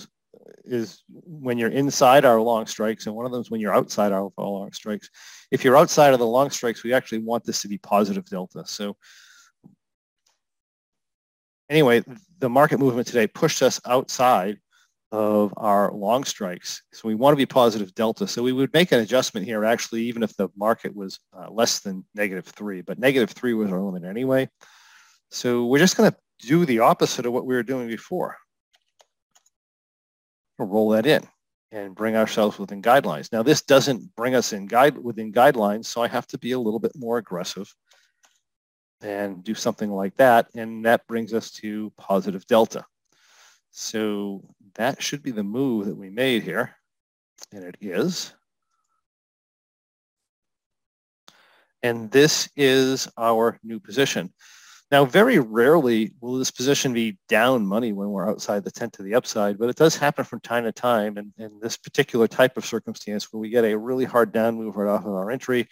is 0.64 1.02
when 1.08 1.56
you're 1.56 1.70
inside 1.70 2.24
our 2.24 2.40
long 2.40 2.66
strikes, 2.66 3.06
and 3.06 3.16
one 3.16 3.24
of 3.24 3.32
them 3.32 3.40
is 3.40 3.50
when 3.50 3.60
you're 3.60 3.74
outside 3.74 4.12
our 4.12 4.30
long 4.36 4.72
strikes. 4.72 5.08
If 5.50 5.64
you're 5.64 5.76
outside 5.76 6.12
of 6.12 6.18
the 6.18 6.26
long 6.26 6.50
strikes, 6.50 6.84
we 6.84 6.92
actually 6.92 7.18
want 7.18 7.44
this 7.44 7.62
to 7.62 7.68
be 7.68 7.78
positive 7.78 8.26
delta. 8.26 8.64
So 8.66 8.96
anyway, 11.70 12.04
the 12.38 12.50
market 12.50 12.78
movement 12.78 13.06
today 13.06 13.26
pushed 13.26 13.62
us 13.62 13.80
outside 13.86 14.58
of 15.16 15.54
our 15.56 15.90
long 15.92 16.24
strikes. 16.24 16.82
So 16.92 17.08
we 17.08 17.14
want 17.14 17.32
to 17.32 17.38
be 17.38 17.46
positive 17.46 17.94
delta. 17.94 18.28
So 18.28 18.42
we 18.42 18.52
would 18.52 18.70
make 18.74 18.92
an 18.92 19.00
adjustment 19.00 19.46
here 19.46 19.64
actually, 19.64 20.02
even 20.02 20.22
if 20.22 20.36
the 20.36 20.50
market 20.56 20.94
was 20.94 21.18
uh, 21.32 21.50
less 21.50 21.80
than 21.80 22.04
negative 22.14 22.44
three, 22.44 22.82
but 22.82 22.98
negative 22.98 23.30
three 23.30 23.54
was 23.54 23.72
our 23.72 23.80
limit 23.80 24.04
anyway. 24.04 24.50
So 25.30 25.64
we're 25.64 25.78
just 25.78 25.96
going 25.96 26.10
to 26.10 26.16
do 26.40 26.66
the 26.66 26.80
opposite 26.80 27.24
of 27.24 27.32
what 27.32 27.46
we 27.46 27.54
were 27.54 27.62
doing 27.62 27.88
before. 27.88 28.36
We'll 30.58 30.68
roll 30.68 30.90
that 30.90 31.06
in 31.06 31.26
and 31.72 31.94
bring 31.94 32.14
ourselves 32.14 32.58
within 32.58 32.82
guidelines. 32.82 33.32
Now 33.32 33.42
this 33.42 33.62
doesn't 33.62 34.14
bring 34.16 34.34
us 34.34 34.52
in 34.52 34.66
guide 34.66 34.98
within 34.98 35.32
guidelines, 35.32 35.86
so 35.86 36.02
I 36.02 36.08
have 36.08 36.26
to 36.26 36.38
be 36.38 36.52
a 36.52 36.60
little 36.60 36.80
bit 36.80 36.92
more 36.94 37.16
aggressive 37.16 37.74
and 39.00 39.42
do 39.42 39.54
something 39.54 39.90
like 39.90 40.14
that. 40.16 40.48
And 40.54 40.84
that 40.84 41.06
brings 41.06 41.32
us 41.32 41.50
to 41.52 41.90
positive 41.96 42.46
delta. 42.46 42.84
So 43.70 44.42
that 44.76 45.02
should 45.02 45.22
be 45.22 45.30
the 45.30 45.44
move 45.44 45.86
that 45.86 45.96
we 45.96 46.10
made 46.10 46.42
here. 46.42 46.76
And 47.52 47.64
it 47.64 47.76
is. 47.80 48.32
And 51.82 52.10
this 52.10 52.48
is 52.56 53.08
our 53.16 53.58
new 53.62 53.78
position. 53.78 54.32
Now, 54.90 55.04
very 55.04 55.40
rarely 55.40 56.12
will 56.20 56.38
this 56.38 56.50
position 56.52 56.92
be 56.92 57.18
down 57.28 57.66
money 57.66 57.92
when 57.92 58.10
we're 58.10 58.28
outside 58.28 58.64
the 58.64 58.70
tent 58.70 58.92
to 58.94 59.02
the 59.02 59.14
upside, 59.14 59.58
but 59.58 59.68
it 59.68 59.76
does 59.76 59.96
happen 59.96 60.24
from 60.24 60.40
time 60.40 60.62
to 60.64 60.72
time. 60.72 61.16
And 61.16 61.32
in 61.38 61.58
this 61.60 61.76
particular 61.76 62.28
type 62.28 62.56
of 62.56 62.64
circumstance 62.64 63.32
where 63.32 63.40
we 63.40 63.50
get 63.50 63.64
a 63.64 63.76
really 63.76 64.04
hard 64.04 64.32
down 64.32 64.54
move 64.56 64.76
right 64.76 64.88
off 64.88 65.04
of 65.04 65.12
our 65.12 65.30
entry, 65.30 65.68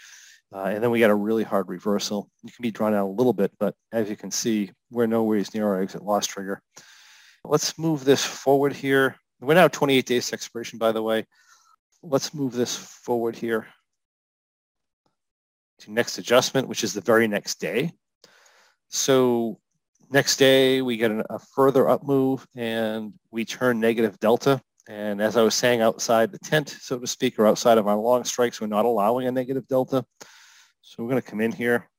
uh, 0.52 0.64
and 0.64 0.82
then 0.82 0.90
we 0.90 0.99
get 0.99 1.11
a 1.11 1.14
really 1.14 1.44
hard 1.44 1.68
reversal, 1.68 2.28
you 2.42 2.50
can 2.50 2.62
be 2.62 2.70
drawn 2.70 2.94
out 2.94 3.06
a 3.06 3.16
little 3.16 3.32
bit, 3.32 3.52
but 3.58 3.75
as 3.92 4.11
you 4.11 4.16
can 4.16 4.30
see, 4.30 4.70
we're 4.90 5.06
nowhere 5.06 5.42
near 5.54 5.66
our 5.66 5.80
exit 5.80 6.02
loss 6.02 6.26
trigger. 6.26 6.61
Let's 7.46 7.78
move 7.78 8.04
this 8.04 8.24
forward 8.24 8.72
here. 8.72 9.16
We're 9.40 9.54
now 9.54 9.68
28 9.68 10.06
days 10.06 10.28
to 10.28 10.34
expiration, 10.34 10.78
by 10.78 10.92
the 10.92 11.02
way. 11.02 11.26
Let's 12.02 12.32
move 12.32 12.52
this 12.52 12.74
forward 12.74 13.36
here 13.36 13.66
to 15.80 15.92
next 15.92 16.16
adjustment, 16.16 16.68
which 16.68 16.82
is 16.82 16.94
the 16.94 17.02
very 17.02 17.28
next 17.28 17.60
day. 17.60 17.92
So 18.88 19.58
next 20.10 20.36
day, 20.36 20.80
we 20.80 20.96
get 20.96 21.10
a 21.10 21.38
further 21.54 21.86
up 21.86 22.02
move 22.02 22.46
and 22.56 23.12
we 23.30 23.44
turn 23.44 23.78
negative 23.78 24.18
delta. 24.20 24.62
And 24.88 25.20
as 25.20 25.36
I 25.36 25.42
was 25.42 25.54
saying, 25.54 25.82
outside 25.82 26.32
the 26.32 26.38
tent, 26.38 26.70
so 26.80 26.98
to 26.98 27.06
speak, 27.06 27.38
or 27.38 27.46
outside 27.46 27.76
of 27.76 27.86
our 27.86 27.96
long 27.96 28.24
strikes, 28.24 28.60
we're 28.60 28.68
not 28.68 28.86
allowing 28.86 29.26
a 29.26 29.32
negative 29.32 29.68
delta. 29.68 30.04
So 30.80 31.02
we're 31.02 31.10
going 31.10 31.22
to 31.22 31.30
come 31.30 31.42
in 31.42 31.52
here 31.52 31.90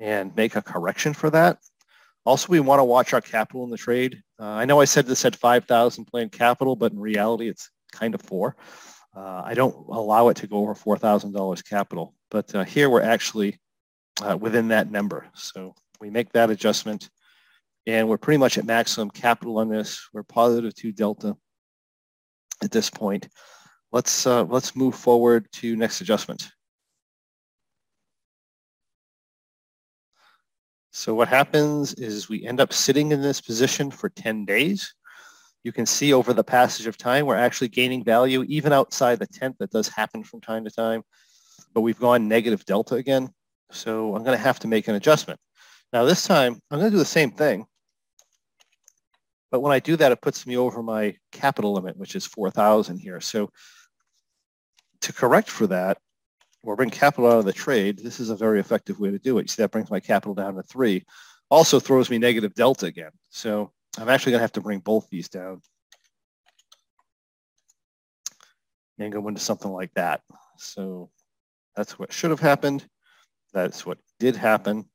and 0.00 0.34
make 0.34 0.56
a 0.56 0.62
correction 0.62 1.12
for 1.12 1.30
that. 1.30 1.58
Also, 2.24 2.48
we 2.48 2.60
want 2.60 2.80
to 2.80 2.84
watch 2.84 3.12
our 3.12 3.20
capital 3.20 3.64
in 3.64 3.70
the 3.70 3.76
trade. 3.76 4.22
Uh, 4.38 4.44
I 4.44 4.64
know 4.64 4.80
I 4.80 4.84
said 4.84 5.06
this 5.06 5.24
at 5.24 5.36
5,000 5.36 6.06
planned 6.06 6.32
capital, 6.32 6.74
but 6.74 6.92
in 6.92 6.98
reality, 6.98 7.48
it's 7.48 7.70
kind 7.92 8.14
of 8.14 8.22
four. 8.22 8.56
Uh, 9.16 9.42
I 9.44 9.54
don't 9.54 9.74
allow 9.88 10.28
it 10.28 10.36
to 10.38 10.46
go 10.46 10.58
over 10.58 10.74
$4,000 10.74 11.68
capital, 11.68 12.14
but 12.30 12.54
uh, 12.54 12.64
here 12.64 12.88
we're 12.88 13.02
actually 13.02 13.58
uh, 14.22 14.36
within 14.36 14.68
that 14.68 14.90
number. 14.90 15.26
So 15.34 15.74
we 16.00 16.10
make 16.10 16.32
that 16.32 16.50
adjustment 16.50 17.10
and 17.86 18.08
we're 18.08 18.18
pretty 18.18 18.38
much 18.38 18.58
at 18.58 18.66
maximum 18.66 19.10
capital 19.10 19.58
on 19.58 19.68
this. 19.68 20.08
We're 20.12 20.22
positive 20.22 20.74
two 20.74 20.92
delta 20.92 21.36
at 22.62 22.70
this 22.70 22.90
point. 22.90 23.28
Let's, 23.90 24.26
uh, 24.26 24.44
let's 24.44 24.76
move 24.76 24.94
forward 24.94 25.48
to 25.54 25.74
next 25.74 26.00
adjustment. 26.00 26.48
So 30.92 31.14
what 31.14 31.28
happens 31.28 31.94
is 31.94 32.28
we 32.28 32.44
end 32.44 32.60
up 32.60 32.72
sitting 32.72 33.12
in 33.12 33.22
this 33.22 33.40
position 33.40 33.90
for 33.90 34.08
10 34.08 34.44
days. 34.44 34.92
You 35.62 35.72
can 35.72 35.86
see 35.86 36.12
over 36.12 36.32
the 36.32 36.42
passage 36.42 36.86
of 36.86 36.96
time, 36.96 37.26
we're 37.26 37.36
actually 37.36 37.68
gaining 37.68 38.02
value 38.02 38.44
even 38.48 38.72
outside 38.72 39.18
the 39.18 39.26
tent. 39.26 39.56
That 39.58 39.70
does 39.70 39.88
happen 39.88 40.24
from 40.24 40.40
time 40.40 40.64
to 40.64 40.70
time, 40.70 41.02
but 41.74 41.82
we've 41.82 41.98
gone 41.98 42.28
negative 42.28 42.64
delta 42.64 42.96
again. 42.96 43.28
So 43.70 44.16
I'm 44.16 44.24
going 44.24 44.36
to 44.36 44.42
have 44.42 44.58
to 44.60 44.68
make 44.68 44.88
an 44.88 44.96
adjustment. 44.96 45.38
Now 45.92 46.04
this 46.04 46.24
time, 46.26 46.60
I'm 46.70 46.78
going 46.78 46.90
to 46.90 46.94
do 46.94 46.98
the 46.98 47.04
same 47.04 47.30
thing. 47.30 47.66
But 49.50 49.60
when 49.60 49.72
I 49.72 49.80
do 49.80 49.96
that, 49.96 50.12
it 50.12 50.22
puts 50.22 50.46
me 50.46 50.56
over 50.56 50.82
my 50.82 51.16
capital 51.32 51.72
limit, 51.72 51.96
which 51.96 52.14
is 52.14 52.26
4,000 52.26 52.98
here. 52.98 53.20
So 53.20 53.50
to 55.02 55.12
correct 55.12 55.50
for 55.50 55.66
that, 55.68 55.98
or 56.62 56.76
bring 56.76 56.90
capital 56.90 57.30
out 57.30 57.38
of 57.38 57.44
the 57.44 57.52
trade, 57.52 57.98
this 57.98 58.20
is 58.20 58.30
a 58.30 58.36
very 58.36 58.60
effective 58.60 59.00
way 59.00 59.10
to 59.10 59.18
do 59.18 59.38
it. 59.38 59.42
You 59.42 59.48
see, 59.48 59.62
that 59.62 59.70
brings 59.70 59.90
my 59.90 60.00
capital 60.00 60.34
down 60.34 60.54
to 60.56 60.62
three. 60.62 61.04
Also 61.48 61.80
throws 61.80 62.10
me 62.10 62.18
negative 62.18 62.54
delta 62.54 62.86
again. 62.86 63.10
So 63.30 63.72
I'm 63.98 64.08
actually 64.08 64.32
going 64.32 64.40
to 64.40 64.44
have 64.44 64.52
to 64.52 64.60
bring 64.60 64.80
both 64.80 65.08
these 65.10 65.28
down 65.28 65.62
and 68.98 69.12
go 69.12 69.26
into 69.28 69.40
something 69.40 69.70
like 69.70 69.92
that. 69.94 70.20
So 70.58 71.10
that's 71.74 71.98
what 71.98 72.12
should 72.12 72.30
have 72.30 72.40
happened. 72.40 72.86
That's 73.52 73.86
what 73.86 73.98
did 74.18 74.36
happen. 74.36 74.89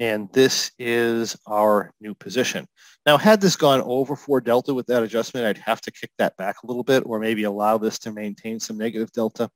And 0.00 0.32
this 0.32 0.70
is 0.78 1.36
our 1.46 1.90
new 2.00 2.14
position. 2.14 2.66
Now, 3.04 3.18
had 3.18 3.40
this 3.40 3.56
gone 3.56 3.80
over 3.82 4.14
four 4.14 4.40
delta 4.40 4.72
with 4.72 4.86
that 4.86 5.02
adjustment, 5.02 5.46
I'd 5.46 5.58
have 5.58 5.80
to 5.82 5.90
kick 5.90 6.10
that 6.18 6.36
back 6.36 6.56
a 6.62 6.66
little 6.66 6.84
bit 6.84 7.02
or 7.04 7.18
maybe 7.18 7.44
allow 7.44 7.78
this 7.78 7.98
to 8.00 8.12
maintain 8.12 8.60
some 8.60 8.78
negative 8.78 9.10
delta. 9.12 9.50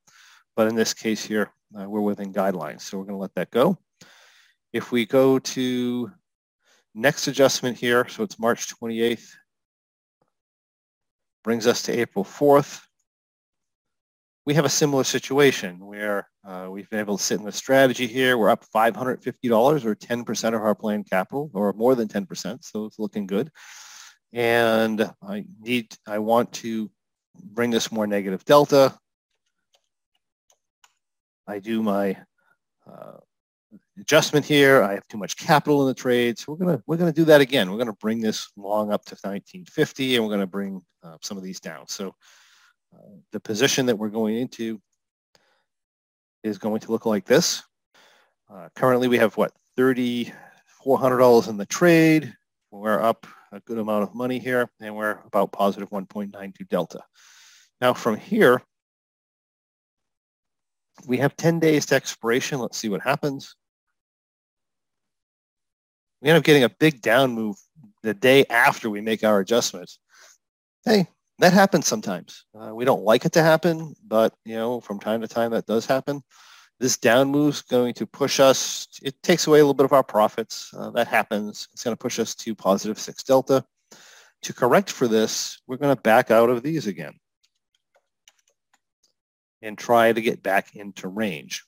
But 0.55 0.67
in 0.67 0.75
this 0.75 0.93
case 0.93 1.23
here, 1.23 1.51
uh, 1.79 1.89
we're 1.89 2.01
within 2.01 2.33
guidelines. 2.33 2.81
So 2.81 2.97
we're 2.97 3.05
going 3.05 3.15
to 3.15 3.21
let 3.21 3.35
that 3.35 3.51
go. 3.51 3.77
If 4.73 4.91
we 4.91 5.05
go 5.05 5.39
to 5.39 6.11
next 6.93 7.27
adjustment 7.27 7.77
here, 7.77 8.07
so 8.09 8.23
it's 8.23 8.39
March 8.39 8.73
28th, 8.75 9.29
brings 11.43 11.67
us 11.67 11.83
to 11.83 11.97
April 11.97 12.25
4th 12.25 12.81
we 14.45 14.53
have 14.53 14.65
a 14.65 14.69
similar 14.69 15.03
situation 15.03 15.79
where 15.85 16.27
uh, 16.45 16.67
we've 16.69 16.89
been 16.89 16.99
able 16.99 17.17
to 17.17 17.23
sit 17.23 17.39
in 17.39 17.45
the 17.45 17.51
strategy 17.51 18.07
here. 18.07 18.37
We're 18.37 18.49
up 18.49 18.65
$550 18.75 19.85
or 19.85 19.95
10% 19.95 20.47
of 20.47 20.61
our 20.61 20.75
planned 20.75 21.09
capital 21.09 21.49
or 21.53 21.71
more 21.73 21.95
than 21.95 22.09
10%. 22.09 22.63
So 22.63 22.85
it's 22.85 22.99
looking 22.99 23.25
good. 23.25 23.51
And 24.33 25.09
I 25.25 25.45
need, 25.61 25.95
I 26.05 26.19
want 26.19 26.51
to 26.53 26.91
bring 27.41 27.71
this 27.71 27.91
more 27.91 28.05
negative 28.05 28.43
delta. 28.43 28.97
I 31.47 31.59
do 31.59 31.81
my 31.81 32.17
uh, 32.85 33.17
adjustment 33.97 34.45
here. 34.45 34.83
I 34.83 34.93
have 34.93 35.07
too 35.07 35.17
much 35.17 35.37
capital 35.37 35.81
in 35.81 35.87
the 35.87 35.93
trade. 35.93 36.37
So 36.37 36.51
we're 36.51 36.65
going 36.65 36.77
to, 36.77 36.83
we're 36.85 36.97
going 36.97 37.13
to 37.13 37.15
do 37.15 37.25
that 37.25 37.39
again. 37.39 37.69
We're 37.69 37.77
going 37.77 37.87
to 37.87 37.93
bring 37.93 38.19
this 38.19 38.51
long 38.57 38.91
up 38.91 39.05
to 39.05 39.15
1950 39.21 40.15
and 40.15 40.25
we're 40.25 40.29
going 40.29 40.41
to 40.41 40.47
bring 40.47 40.81
uh, 41.01 41.17
some 41.21 41.37
of 41.37 41.43
these 41.43 41.61
down. 41.61 41.87
So 41.87 42.13
the 43.31 43.39
position 43.39 43.87
that 43.87 43.97
we're 43.97 44.09
going 44.09 44.37
into 44.37 44.81
is 46.43 46.57
going 46.57 46.79
to 46.81 46.91
look 46.91 47.05
like 47.05 47.25
this. 47.25 47.63
Uh, 48.53 48.69
currently, 48.75 49.07
we 49.07 49.17
have 49.17 49.35
what 49.37 49.51
$3,400 49.77 51.49
in 51.49 51.57
the 51.57 51.65
trade. 51.65 52.33
We're 52.71 53.01
up 53.01 53.25
a 53.51 53.59
good 53.61 53.77
amount 53.77 54.03
of 54.03 54.15
money 54.15 54.39
here, 54.39 54.69
and 54.79 54.95
we're 54.95 55.19
about 55.25 55.51
positive 55.51 55.89
1.92 55.89 56.67
delta. 56.69 57.01
Now 57.81 57.93
from 57.93 58.17
here, 58.17 58.61
we 61.07 61.17
have 61.17 61.35
10 61.35 61.59
days 61.59 61.85
to 61.87 61.95
expiration. 61.95 62.59
Let's 62.59 62.77
see 62.77 62.89
what 62.89 63.01
happens. 63.01 63.55
We 66.21 66.29
end 66.29 66.37
up 66.37 66.43
getting 66.43 66.63
a 66.63 66.69
big 66.69 67.01
down 67.01 67.33
move 67.33 67.57
the 68.01 68.13
day 68.13 68.45
after 68.49 68.89
we 68.89 69.01
make 69.01 69.23
our 69.23 69.39
adjustments. 69.39 69.99
Hey, 70.85 71.07
that 71.43 71.51
happens 71.51 71.87
sometimes. 71.87 72.45
Uh, 72.57 72.73
we 72.73 72.85
don't 72.85 73.03
like 73.03 73.25
it 73.25 73.33
to 73.33 73.43
happen, 73.43 73.93
but 74.07 74.33
you 74.45 74.55
know, 74.55 74.79
from 74.79 74.97
time 74.97 75.19
to 75.19 75.27
time 75.27 75.51
that 75.51 75.65
does 75.65 75.85
happen. 75.85 76.21
This 76.79 76.97
down 76.97 77.27
move 77.27 77.55
is 77.55 77.61
going 77.61 77.95
to 77.95 78.07
push 78.07 78.39
us. 78.39 78.87
It 79.01 79.21
takes 79.23 79.45
away 79.45 79.59
a 79.59 79.63
little 79.63 79.73
bit 79.73 79.83
of 79.83 79.91
our 79.91 80.05
profits. 80.05 80.73
Uh, 80.73 80.89
that 80.91 81.07
happens. 81.07 81.67
It's 81.73 81.83
going 81.83 81.97
to 81.97 82.01
push 82.01 82.17
us 82.17 82.33
to 82.35 82.55
positive 82.55 82.97
six 82.97 83.23
delta. 83.23 83.65
To 84.43 84.53
correct 84.53 84.89
for 84.89 85.05
this, 85.09 85.59
we're 85.67 85.75
going 85.75 85.93
to 85.93 86.01
back 86.01 86.31
out 86.31 86.49
of 86.49 86.63
these 86.63 86.87
again 86.87 87.19
and 89.61 89.77
try 89.77 90.13
to 90.13 90.21
get 90.21 90.41
back 90.41 90.77
into 90.77 91.09
range. 91.09 91.65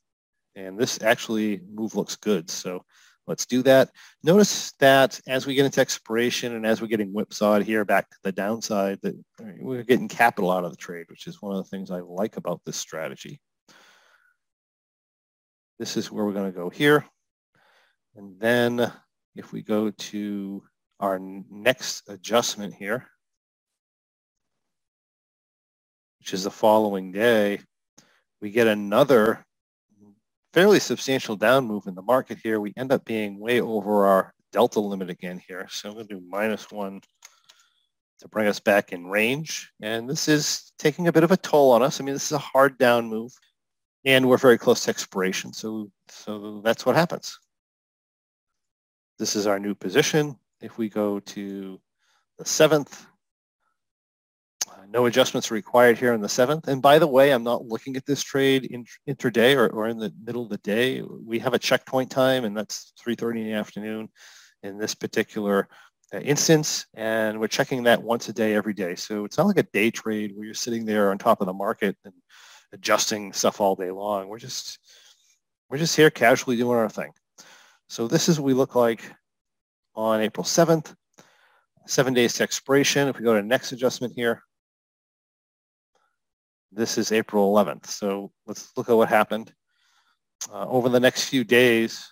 And 0.56 0.80
this 0.80 1.02
actually 1.02 1.60
move 1.70 1.96
looks 1.96 2.16
good. 2.16 2.50
So 2.50 2.86
let's 3.28 3.46
do 3.46 3.62
that. 3.64 3.90
Notice 4.24 4.74
that 4.80 5.20
as 5.28 5.46
we 5.46 5.56
get 5.56 5.66
into 5.66 5.82
expiration 5.82 6.56
and 6.56 6.66
as 6.66 6.82
we're 6.82 6.88
getting 6.88 7.12
whipsawed 7.12 7.64
here 7.64 7.86
back 7.86 8.10
to 8.10 8.18
the 8.24 8.32
downside, 8.32 9.00
that 9.02 9.16
we're 9.60 9.84
getting 9.84 10.08
capital 10.08 10.52
out 10.52 10.64
of 10.64 10.72
the 10.72 10.78
trade, 10.78 11.06
which 11.10 11.28
is 11.28 11.42
one 11.42 11.56
of 11.56 11.64
the 11.64 11.70
things 11.70 11.92
I 11.92 12.00
like 12.00 12.38
about 12.38 12.62
this 12.66 12.78
strategy. 12.78 13.40
This 15.80 15.98
is 15.98 16.12
where 16.12 16.26
we're 16.26 16.34
going 16.34 16.52
to 16.52 16.58
go 16.58 16.70
here. 16.70 17.06
And 18.16 18.40
then 18.40 18.92
if 19.36 19.52
we 19.52 19.62
go 19.62 19.90
to 19.90 20.64
our 21.00 21.20
next 21.20 22.08
adjustment 22.08 22.74
here, 22.74 23.08
which 26.20 26.34
is 26.34 26.46
the 26.46 26.52
following 26.52 27.12
day, 27.12 27.60
we 28.42 28.52
get 28.52 28.68
another 28.68 29.45
fairly 30.56 30.80
substantial 30.80 31.36
down 31.36 31.66
move 31.66 31.86
in 31.86 31.96
the 31.96 32.02
market 32.02 32.38
here. 32.42 32.62
We 32.62 32.72
end 32.78 32.94
up 32.94 33.04
being 33.04 33.42
way 33.42 33.60
over 33.60 34.06
our 34.06 34.34
delta 34.54 34.80
limit 34.80 35.10
again 35.10 35.42
here. 35.46 35.68
So 35.70 35.90
I'm 35.90 35.96
going 35.96 36.08
to 36.08 36.16
do 36.16 36.26
minus 36.30 36.72
one 36.72 37.02
to 38.20 38.28
bring 38.30 38.48
us 38.48 38.62
back 38.62 38.94
in 38.94 39.06
range. 39.06 39.70
And 39.82 40.10
this 40.10 40.30
is 40.30 40.72
taking 40.80 41.10
a 41.10 41.12
bit 41.12 41.26
of 41.26 41.32
a 41.34 41.38
toll 41.38 41.74
on 41.74 41.84
us. 41.84 42.00
I 42.00 42.06
mean, 42.06 42.14
this 42.14 42.28
is 42.28 42.32
a 42.32 42.38
hard 42.38 42.78
down 42.78 43.10
move 43.10 43.34
and 44.06 44.30
we're 44.30 44.38
very 44.38 44.58
close 44.58 44.86
to 44.86 44.92
expiration. 44.92 45.52
So, 45.52 45.92
so 46.08 46.62
that's 46.64 46.86
what 46.86 46.96
happens. 46.96 47.38
This 49.20 49.36
is 49.36 49.48
our 49.48 49.60
new 49.60 49.76
position. 49.76 50.40
If 50.62 50.78
we 50.78 50.88
go 50.88 51.20
to 51.20 51.82
the 52.40 52.46
seventh, 52.46 53.06
no 54.96 55.08
adjustments 55.08 55.52
required 55.52 55.98
here 55.98 56.14
in 56.14 56.22
the 56.22 56.30
seventh. 56.30 56.70
And 56.70 56.82
by 56.82 57.00
the 57.00 57.08
way, 57.08 57.32
I'm 57.32 57.44
not 57.44 57.66
looking 57.66 57.98
at 57.98 58.06
this 58.06 58.24
trade 58.24 58.64
in, 58.72 58.86
intraday 59.10 59.54
or, 59.54 59.68
or 59.68 59.90
in 59.90 59.98
the 59.98 60.14
middle 60.24 60.44
of 60.44 60.50
the 60.50 60.58
day. 60.60 61.02
We 61.02 61.38
have 61.40 61.54
a 61.54 61.60
checkpoint 61.60 62.10
time, 62.10 62.46
and 62.46 62.56
that's 62.56 62.94
3.30 63.06 63.40
in 63.40 63.44
the 63.44 63.54
afternoon 63.54 64.08
in 64.64 64.78
this 64.78 64.96
particular 64.96 65.68
uh, 66.14 66.20
instance. 66.20 66.86
And 66.94 67.42
we're 67.42 67.48
checking 67.50 67.84
that 67.84 68.02
once 68.02 68.30
a 68.30 68.34
day, 68.34 68.56
every 68.56 68.74
day. 68.74 68.96
So 68.96 69.26
it's 69.26 69.38
not 69.38 69.48
like 69.48 69.58
a 69.58 69.68
day 69.74 69.92
trade 69.92 70.32
where 70.34 70.46
you're 70.46 70.54
sitting 70.54 70.86
there 70.86 71.12
on 71.12 71.18
top 71.18 71.42
of 71.42 71.48
the 71.48 71.54
market 71.54 71.98
and 72.06 72.14
adjusting 72.72 73.34
stuff 73.34 73.60
all 73.60 73.76
day 73.76 73.92
long. 73.92 74.30
We're 74.30 74.40
just 74.40 74.80
we're 75.70 75.78
just 75.78 75.98
here 75.98 76.10
casually 76.10 76.56
doing 76.56 76.78
our 76.78 76.88
thing. 76.88 77.12
So 77.90 78.08
this 78.08 78.30
is 78.30 78.40
what 78.40 78.46
we 78.46 78.54
look 78.54 78.76
like 78.76 79.02
on 79.94 80.22
April 80.22 80.46
7th, 80.46 80.96
seven 81.86 82.14
days 82.14 82.36
to 82.36 82.44
expiration. 82.44 83.10
If 83.10 83.18
we 83.18 83.26
go 83.26 83.34
to 83.34 83.44
next 83.44 83.74
adjustment 83.74 84.14
here, 84.16 84.42
this 86.76 86.98
is 86.98 87.12
April 87.12 87.54
11th. 87.54 87.88
So 87.88 88.32
let's 88.46 88.72
look 88.76 88.90
at 88.90 88.98
what 88.98 89.10
happened. 89.10 89.54
Uh, 90.52 90.68
over 90.68 90.90
the 90.90 91.00
next 91.00 91.30
few 91.30 91.44
days, 91.44 92.12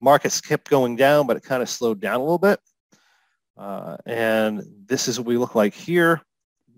markets 0.00 0.40
kept 0.40 0.70
going 0.70 0.96
down, 0.96 1.26
but 1.26 1.36
it 1.36 1.42
kind 1.42 1.62
of 1.62 1.68
slowed 1.68 2.00
down 2.00 2.16
a 2.16 2.22
little 2.22 2.38
bit. 2.38 2.60
Uh, 3.56 3.96
and 4.06 4.62
this 4.86 5.08
is 5.08 5.18
what 5.18 5.26
we 5.26 5.36
look 5.36 5.54
like 5.54 5.74
here 5.74 6.22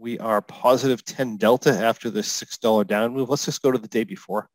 we 0.01 0.19
are 0.19 0.40
positive 0.40 1.05
10 1.05 1.37
delta 1.37 1.71
after 1.71 2.11
this 2.11 2.43
$6 2.43 2.87
down 2.87 3.12
move. 3.12 3.29
Let's 3.29 3.45
just 3.45 3.62
go 3.62 3.71
to 3.71 3.79
the 3.79 3.87
day 3.87 4.05
before. 4.05 4.49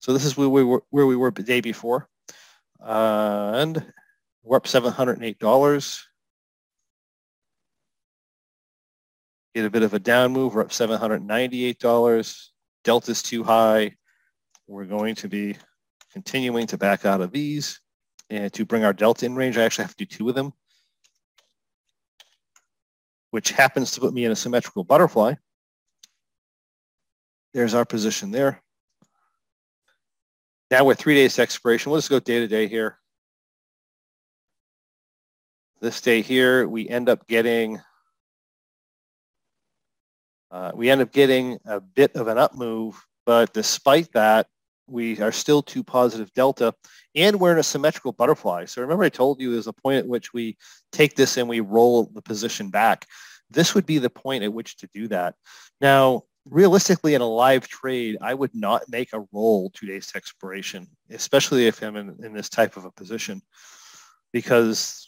So 0.00 0.12
this 0.12 0.26
is 0.26 0.36
where 0.36 0.48
we 0.48 0.62
were, 0.62 0.82
where 0.90 1.06
we 1.06 1.16
were 1.16 1.30
the 1.30 1.42
day 1.42 1.62
before. 1.62 2.08
Uh, 2.78 3.52
and 3.54 3.92
we're 4.42 4.58
up 4.58 4.64
$708. 4.64 6.02
Get 9.54 9.64
a 9.64 9.70
bit 9.70 9.82
of 9.82 9.94
a 9.94 9.98
down 9.98 10.32
move. 10.32 10.54
We're 10.54 10.62
up 10.62 10.70
$798. 10.70 12.48
Delta's 12.82 13.22
too 13.22 13.44
high. 13.44 13.94
We're 14.66 14.84
going 14.84 15.14
to 15.16 15.28
be 15.28 15.56
continuing 16.12 16.66
to 16.68 16.78
back 16.78 17.04
out 17.04 17.20
of 17.20 17.30
these. 17.30 17.80
And 18.30 18.52
to 18.54 18.64
bring 18.64 18.84
our 18.84 18.92
delta 18.92 19.26
in 19.26 19.36
range, 19.36 19.58
I 19.58 19.62
actually 19.62 19.84
have 19.84 19.96
to 19.96 20.04
do 20.04 20.16
two 20.16 20.28
of 20.28 20.34
them 20.34 20.52
which 23.34 23.50
happens 23.50 23.90
to 23.90 24.00
put 24.00 24.14
me 24.14 24.24
in 24.24 24.30
a 24.30 24.36
symmetrical 24.36 24.84
butterfly. 24.84 25.34
There's 27.52 27.74
our 27.74 27.84
position 27.84 28.30
there. 28.30 28.62
Now 30.70 30.84
we're 30.84 30.94
three 30.94 31.16
days 31.16 31.34
to 31.34 31.42
expiration. 31.42 31.90
We'll 31.90 31.98
just 31.98 32.10
go 32.10 32.20
day 32.20 32.38
to 32.38 32.46
day 32.46 32.68
here. 32.68 32.96
This 35.80 36.00
day 36.00 36.22
here, 36.22 36.68
we 36.68 36.88
end 36.88 37.08
up 37.08 37.26
getting 37.26 37.80
uh, 40.54 40.70
we 40.72 40.88
end 40.88 41.00
up 41.00 41.10
getting 41.10 41.58
a 41.66 41.80
bit 41.80 42.14
of 42.14 42.28
an 42.28 42.38
up 42.38 42.54
move, 42.54 43.04
but 43.26 43.52
despite 43.52 44.12
that, 44.12 44.46
we 44.86 45.20
are 45.20 45.32
still 45.32 45.62
two 45.62 45.82
positive 45.82 46.32
delta 46.32 46.72
and 47.16 47.40
we're 47.40 47.50
in 47.50 47.58
a 47.58 47.62
symmetrical 47.62 48.12
butterfly. 48.12 48.64
So 48.64 48.80
remember 48.80 49.02
I 49.02 49.08
told 49.08 49.40
you 49.40 49.50
there's 49.50 49.66
a 49.66 49.72
point 49.72 49.98
at 49.98 50.06
which 50.06 50.32
we 50.32 50.56
take 50.92 51.16
this 51.16 51.38
and 51.38 51.48
we 51.48 51.58
roll 51.58 52.04
the 52.04 52.22
position 52.22 52.70
back. 52.70 53.06
This 53.50 53.74
would 53.74 53.84
be 53.84 53.98
the 53.98 54.10
point 54.10 54.44
at 54.44 54.52
which 54.52 54.76
to 54.76 54.88
do 54.94 55.08
that. 55.08 55.34
Now, 55.80 56.22
realistically 56.44 57.14
in 57.14 57.20
a 57.20 57.28
live 57.28 57.66
trade, 57.66 58.18
I 58.20 58.34
would 58.34 58.54
not 58.54 58.88
make 58.88 59.12
a 59.12 59.24
roll 59.32 59.70
two 59.70 59.88
days 59.88 60.06
to 60.08 60.18
expiration, 60.18 60.86
especially 61.10 61.66
if 61.66 61.82
I'm 61.82 61.96
in, 61.96 62.16
in 62.22 62.32
this 62.32 62.48
type 62.48 62.76
of 62.76 62.84
a 62.84 62.92
position 62.92 63.42
because 64.32 65.03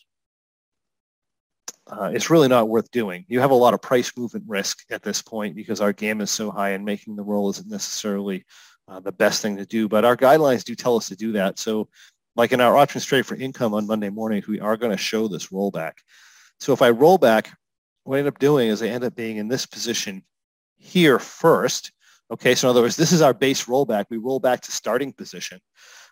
uh, 1.88 2.10
it's 2.12 2.30
really 2.30 2.48
not 2.48 2.68
worth 2.68 2.90
doing. 2.90 3.24
You 3.28 3.40
have 3.40 3.52
a 3.52 3.54
lot 3.54 3.74
of 3.74 3.80
price 3.80 4.12
movement 4.16 4.44
risk 4.48 4.84
at 4.90 5.02
this 5.02 5.22
point 5.22 5.54
because 5.54 5.80
our 5.80 5.92
gamma 5.92 6.24
is 6.24 6.30
so 6.30 6.50
high 6.50 6.70
and 6.70 6.84
making 6.84 7.16
the 7.16 7.22
roll 7.22 7.48
isn't 7.50 7.68
necessarily 7.68 8.44
uh, 8.88 9.00
the 9.00 9.12
best 9.12 9.40
thing 9.40 9.56
to 9.56 9.66
do. 9.66 9.88
But 9.88 10.04
our 10.04 10.16
guidelines 10.16 10.64
do 10.64 10.74
tell 10.74 10.96
us 10.96 11.08
to 11.08 11.16
do 11.16 11.32
that. 11.32 11.58
So 11.58 11.88
like 12.34 12.52
in 12.52 12.60
our 12.60 12.76
options 12.76 13.04
trade 13.04 13.24
for 13.24 13.36
income 13.36 13.72
on 13.72 13.86
Monday 13.86 14.10
morning, 14.10 14.42
we 14.48 14.60
are 14.60 14.76
going 14.76 14.92
to 14.92 14.98
show 14.98 15.28
this 15.28 15.48
rollback. 15.48 15.92
So 16.58 16.72
if 16.72 16.82
I 16.82 16.90
roll 16.90 17.18
back, 17.18 17.56
what 18.04 18.16
I 18.16 18.18
end 18.18 18.28
up 18.28 18.38
doing 18.38 18.68
is 18.68 18.82
I 18.82 18.88
end 18.88 19.04
up 19.04 19.14
being 19.14 19.36
in 19.36 19.48
this 19.48 19.66
position 19.66 20.22
here 20.76 21.18
first. 21.18 21.92
Okay, 22.30 22.54
so 22.54 22.68
in 22.68 22.70
other 22.70 22.82
words, 22.82 22.96
this 22.96 23.12
is 23.12 23.22
our 23.22 23.34
base 23.34 23.66
rollback. 23.66 24.06
We 24.10 24.16
roll 24.16 24.40
back 24.40 24.60
to 24.62 24.72
starting 24.72 25.12
position. 25.12 25.60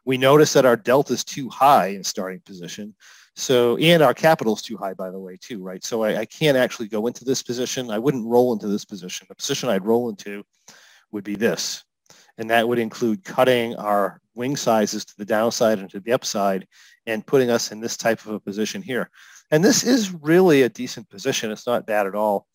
We 0.05 0.19
notice 0.19 0.53
that 0.53 0.67
our 0.67 0.77
delta 0.77 1.13
is 1.15 1.25
too 1.25 1.49
high 1.49 1.89
in 1.89 2.05
starting 2.05 2.41
position. 2.41 2.95
So, 3.37 3.77
and 3.79 4.03
our 4.03 4.15
capital 4.15 4.55
is 4.55 4.63
too 4.63 4.77
high, 4.77 4.95
by 4.95 5.11
the 5.11 5.19
way, 5.19 5.37
too, 5.41 5.63
right? 5.63 5.83
So 5.85 6.05
I, 6.05 6.21
I 6.21 6.25
can't 6.25 6.57
actually 6.57 6.89
go 6.89 7.07
into 7.09 7.25
this 7.25 7.43
position. 7.43 7.91
I 7.91 7.99
wouldn't 7.99 8.27
roll 8.27 8.53
into 8.53 8.69
this 8.69 8.85
position. 8.85 9.27
The 9.29 9.35
position 9.35 9.69
I'd 9.69 9.85
roll 9.85 10.09
into 10.09 10.45
would 11.11 11.25
be 11.25 11.35
this 11.35 11.85
and 12.39 12.51
that 12.51 12.67
would 12.67 12.79
include 12.79 13.25
cutting 13.25 13.75
our 13.77 14.21
wing 14.35 14.57
sizes 14.57 15.05
to 15.05 15.15
the 15.17 15.25
downside 15.25 15.79
and 15.79 15.91
to 15.91 16.01
the 16.01 16.13
upside 16.13 16.67
and 17.07 17.27
putting 17.27 17.51
us 17.51 17.71
in 17.71 17.81
this 17.81 17.97
type 17.97 18.25
of 18.27 18.33
a 18.33 18.41
position 18.41 18.83
here. 18.83 19.11
And 19.51 19.63
this 19.63 19.85
is 19.85 20.13
really 20.13 20.63
a 20.63 20.69
decent 20.69 21.09
position. 21.09 21.51
It's 21.51 21.67
not 21.67 21.87
bad 21.87 22.07
at 22.07 22.15
all. 22.15 22.47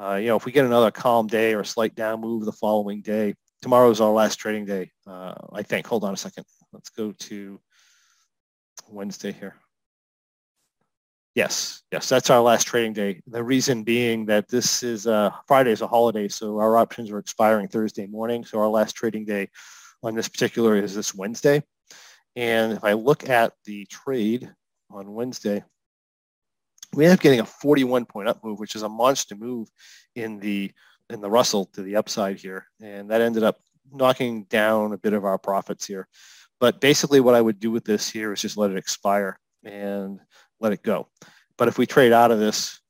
Uh, 0.00 0.14
you 0.14 0.28
know, 0.28 0.36
if 0.36 0.46
we 0.46 0.52
get 0.52 0.64
another 0.64 0.90
calm 0.90 1.26
day 1.26 1.52
or 1.52 1.60
a 1.60 1.66
slight 1.66 1.94
down 1.94 2.20
move 2.20 2.46
the 2.46 2.52
following 2.52 3.02
day, 3.02 3.34
tomorrow 3.60 3.90
is 3.90 4.00
our 4.00 4.10
last 4.10 4.36
trading 4.36 4.64
day, 4.64 4.90
uh, 5.06 5.34
I 5.52 5.62
think. 5.62 5.86
Hold 5.86 6.04
on 6.04 6.14
a 6.14 6.16
second. 6.16 6.44
Let's 6.72 6.88
go 6.88 7.12
to 7.12 7.60
Wednesday 8.88 9.32
here. 9.32 9.56
Yes, 11.36 11.82
yes, 11.92 12.08
that's 12.08 12.28
our 12.28 12.40
last 12.40 12.66
trading 12.66 12.92
day. 12.92 13.20
The 13.28 13.42
reason 13.42 13.84
being 13.84 14.26
that 14.26 14.48
this 14.48 14.82
is 14.82 15.06
uh, 15.06 15.30
Friday 15.46 15.70
is 15.70 15.80
a 15.80 15.86
holiday, 15.86 16.26
so 16.26 16.58
our 16.58 16.76
options 16.76 17.10
are 17.10 17.18
expiring 17.18 17.68
Thursday 17.68 18.06
morning. 18.06 18.44
So 18.44 18.58
our 18.58 18.68
last 18.68 18.94
trading 18.94 19.26
day 19.26 19.48
on 20.02 20.16
this 20.16 20.28
particular 20.28 20.76
is 20.76 20.94
this 20.94 21.14
Wednesday. 21.14 21.62
And 22.34 22.72
if 22.72 22.82
I 22.82 22.94
look 22.94 23.28
at 23.28 23.52
the 23.64 23.86
trade 23.86 24.50
on 24.90 25.14
Wednesday, 25.14 25.62
we 26.94 27.04
end 27.04 27.14
up 27.14 27.20
getting 27.20 27.40
a 27.40 27.46
41 27.46 28.06
point 28.06 28.28
up 28.28 28.42
move, 28.42 28.58
which 28.58 28.74
is 28.74 28.82
a 28.82 28.88
monster 28.88 29.36
move 29.36 29.68
in 30.16 30.40
the 30.40 30.72
in 31.10 31.20
the 31.20 31.30
Russell 31.30 31.66
to 31.66 31.82
the 31.82 31.96
upside 31.96 32.38
here, 32.38 32.66
and 32.80 33.10
that 33.10 33.20
ended 33.20 33.44
up 33.44 33.58
knocking 33.92 34.44
down 34.44 34.92
a 34.92 34.98
bit 34.98 35.12
of 35.12 35.24
our 35.24 35.38
profits 35.38 35.86
here. 35.86 36.08
But 36.58 36.80
basically, 36.80 37.20
what 37.20 37.36
I 37.36 37.40
would 37.40 37.60
do 37.60 37.70
with 37.70 37.84
this 37.84 38.08
here 38.08 38.32
is 38.32 38.42
just 38.42 38.56
let 38.56 38.72
it 38.72 38.76
expire 38.76 39.38
and 39.64 40.20
let 40.60 40.72
it 40.72 40.82
go. 40.82 41.08
But 41.58 41.68
if 41.68 41.78
we 41.78 41.86
trade 41.86 42.12
out 42.12 42.30
of 42.30 42.38
this 42.38 42.80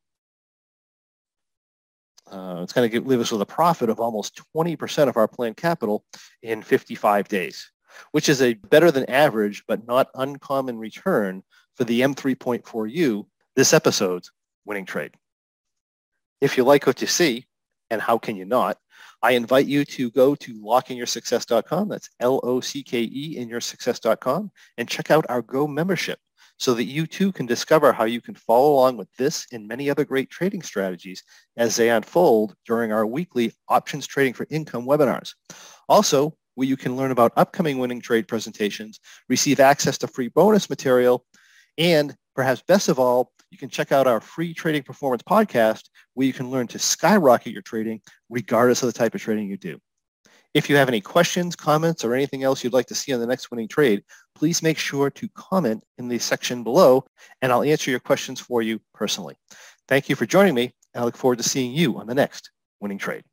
Uh, 2.31 2.61
it's 2.63 2.73
going 2.73 2.89
to 2.89 3.01
leave 3.01 3.21
us 3.21 3.33
with 3.33 3.43
a 3.43 3.47
profit 3.47 3.91
of 3.91 3.99
almost 3.99 4.41
20% 4.55 5.09
of 5.09 5.17
our 5.17 5.27
planned 5.27 5.57
capital 5.57 6.05
in 6.43 6.63
55 6.63 7.27
days, 7.27 7.71
which 8.13 8.29
is 8.29 8.41
a 8.41 8.55
better 8.55 8.91
than 8.93 9.05
average 9.11 9.65
but 9.67 9.87
not 9.87 10.11
uncommon 10.15 10.79
return 10.79 11.43
for 11.77 11.85
the 11.85 12.03
M3.4U, 12.03 13.27
this 13.57 13.73
episode's 13.73 14.31
winning 14.65 14.87
trade. 14.87 15.13
If 16.41 16.57
you 16.57 16.63
like 16.63 16.87
what 16.87 17.01
you 17.01 17.09
see, 17.09 17.47
and 17.91 18.01
how 18.01 18.17
can 18.19 18.37
you 18.37 18.45
not, 18.45 18.79
I 19.23 19.33
invite 19.33 19.67
you 19.67 19.85
to 19.85 20.11
go 20.13 20.37
to 20.37 20.55
lockeinyoursuccess.com. 20.63 21.89
That's 21.89 22.11
L-O-C-K-E 22.21 23.37
in 23.37 23.49
yoursuccess.com 23.49 24.51
and 24.79 24.89
check 24.89 25.11
out 25.11 25.27
our 25.29 25.43
Go 25.43 25.67
membership 25.67 26.21
so 26.61 26.75
that 26.75 26.85
you 26.85 27.07
too 27.07 27.33
can 27.33 27.47
discover 27.47 27.91
how 27.91 28.05
you 28.05 28.21
can 28.21 28.35
follow 28.35 28.75
along 28.75 28.99
with 28.99 29.09
this 29.17 29.47
and 29.51 29.67
many 29.67 29.89
other 29.89 30.05
great 30.05 30.29
trading 30.29 30.61
strategies 30.61 31.25
as 31.57 31.75
they 31.75 31.89
unfold 31.89 32.55
during 32.67 32.93
our 32.93 33.07
weekly 33.07 33.53
Options 33.69 34.07
Trading 34.07 34.35
for 34.35 34.47
Income 34.51 34.85
webinars. 34.85 35.33
Also, 35.89 36.37
where 36.57 36.69
you 36.69 36.77
can 36.77 36.97
learn 36.97 37.13
about 37.13 37.33
upcoming 37.37 37.79
winning 37.79 38.01
trade 38.01 38.29
presentations, 38.29 39.01
receive 39.31 39.59
access 39.59 39.97
to 39.97 40.07
free 40.07 40.29
bonus 40.29 40.69
material, 40.69 41.25
and 41.79 42.15
perhaps 42.37 42.63
best 42.69 42.91
of 42.91 42.99
all, 42.99 43.33
you 43.51 43.57
can 43.57 43.71
check 43.71 43.91
out 43.91 44.07
our 44.07 44.21
free 44.21 44.53
trading 44.53 44.83
performance 44.83 45.23
podcast 45.23 45.89
where 46.13 46.27
you 46.27 46.33
can 46.35 46.51
learn 46.51 46.67
to 46.67 46.79
skyrocket 46.79 47.53
your 47.55 47.63
trading 47.63 48.03
regardless 48.29 48.83
of 48.83 48.87
the 48.87 48.99
type 48.99 49.15
of 49.15 49.23
trading 49.23 49.49
you 49.49 49.57
do. 49.57 49.81
If 50.53 50.69
you 50.69 50.77
have 50.77 50.89
any 50.89 51.01
questions, 51.01 51.57
comments, 51.57 52.05
or 52.05 52.15
anything 52.15 52.43
else 52.43 52.63
you'd 52.63 52.73
like 52.73 52.87
to 52.87 52.95
see 52.95 53.15
on 53.15 53.21
the 53.21 53.27
next 53.27 53.51
winning 53.51 53.69
trade, 53.69 54.03
please 54.35 54.63
make 54.63 54.79
sure 54.79 55.11
to 55.11 55.29
comment 55.31 55.83
in 55.99 56.09
the 56.09 56.19
section 56.19 56.63
below 56.63 57.05
and 57.43 57.53
I'll 57.53 57.63
answer 57.63 57.91
your 57.91 58.01
questions 58.01 58.41
for 58.41 58.63
you 58.63 58.81
personally. 58.95 59.37
Thank 59.89 60.09
you 60.09 60.17
for 60.17 60.27
joining 60.27 60.55
me. 60.55 60.73
and 60.95 61.03
I 61.03 61.05
look 61.05 61.17
forward 61.17 61.39
to 61.39 61.49
seeing 61.49 61.73
you 61.73 61.99
on 61.99 62.07
the 62.07 62.15
next 62.15 62.51
winning 62.81 62.99
trade. 62.99 63.25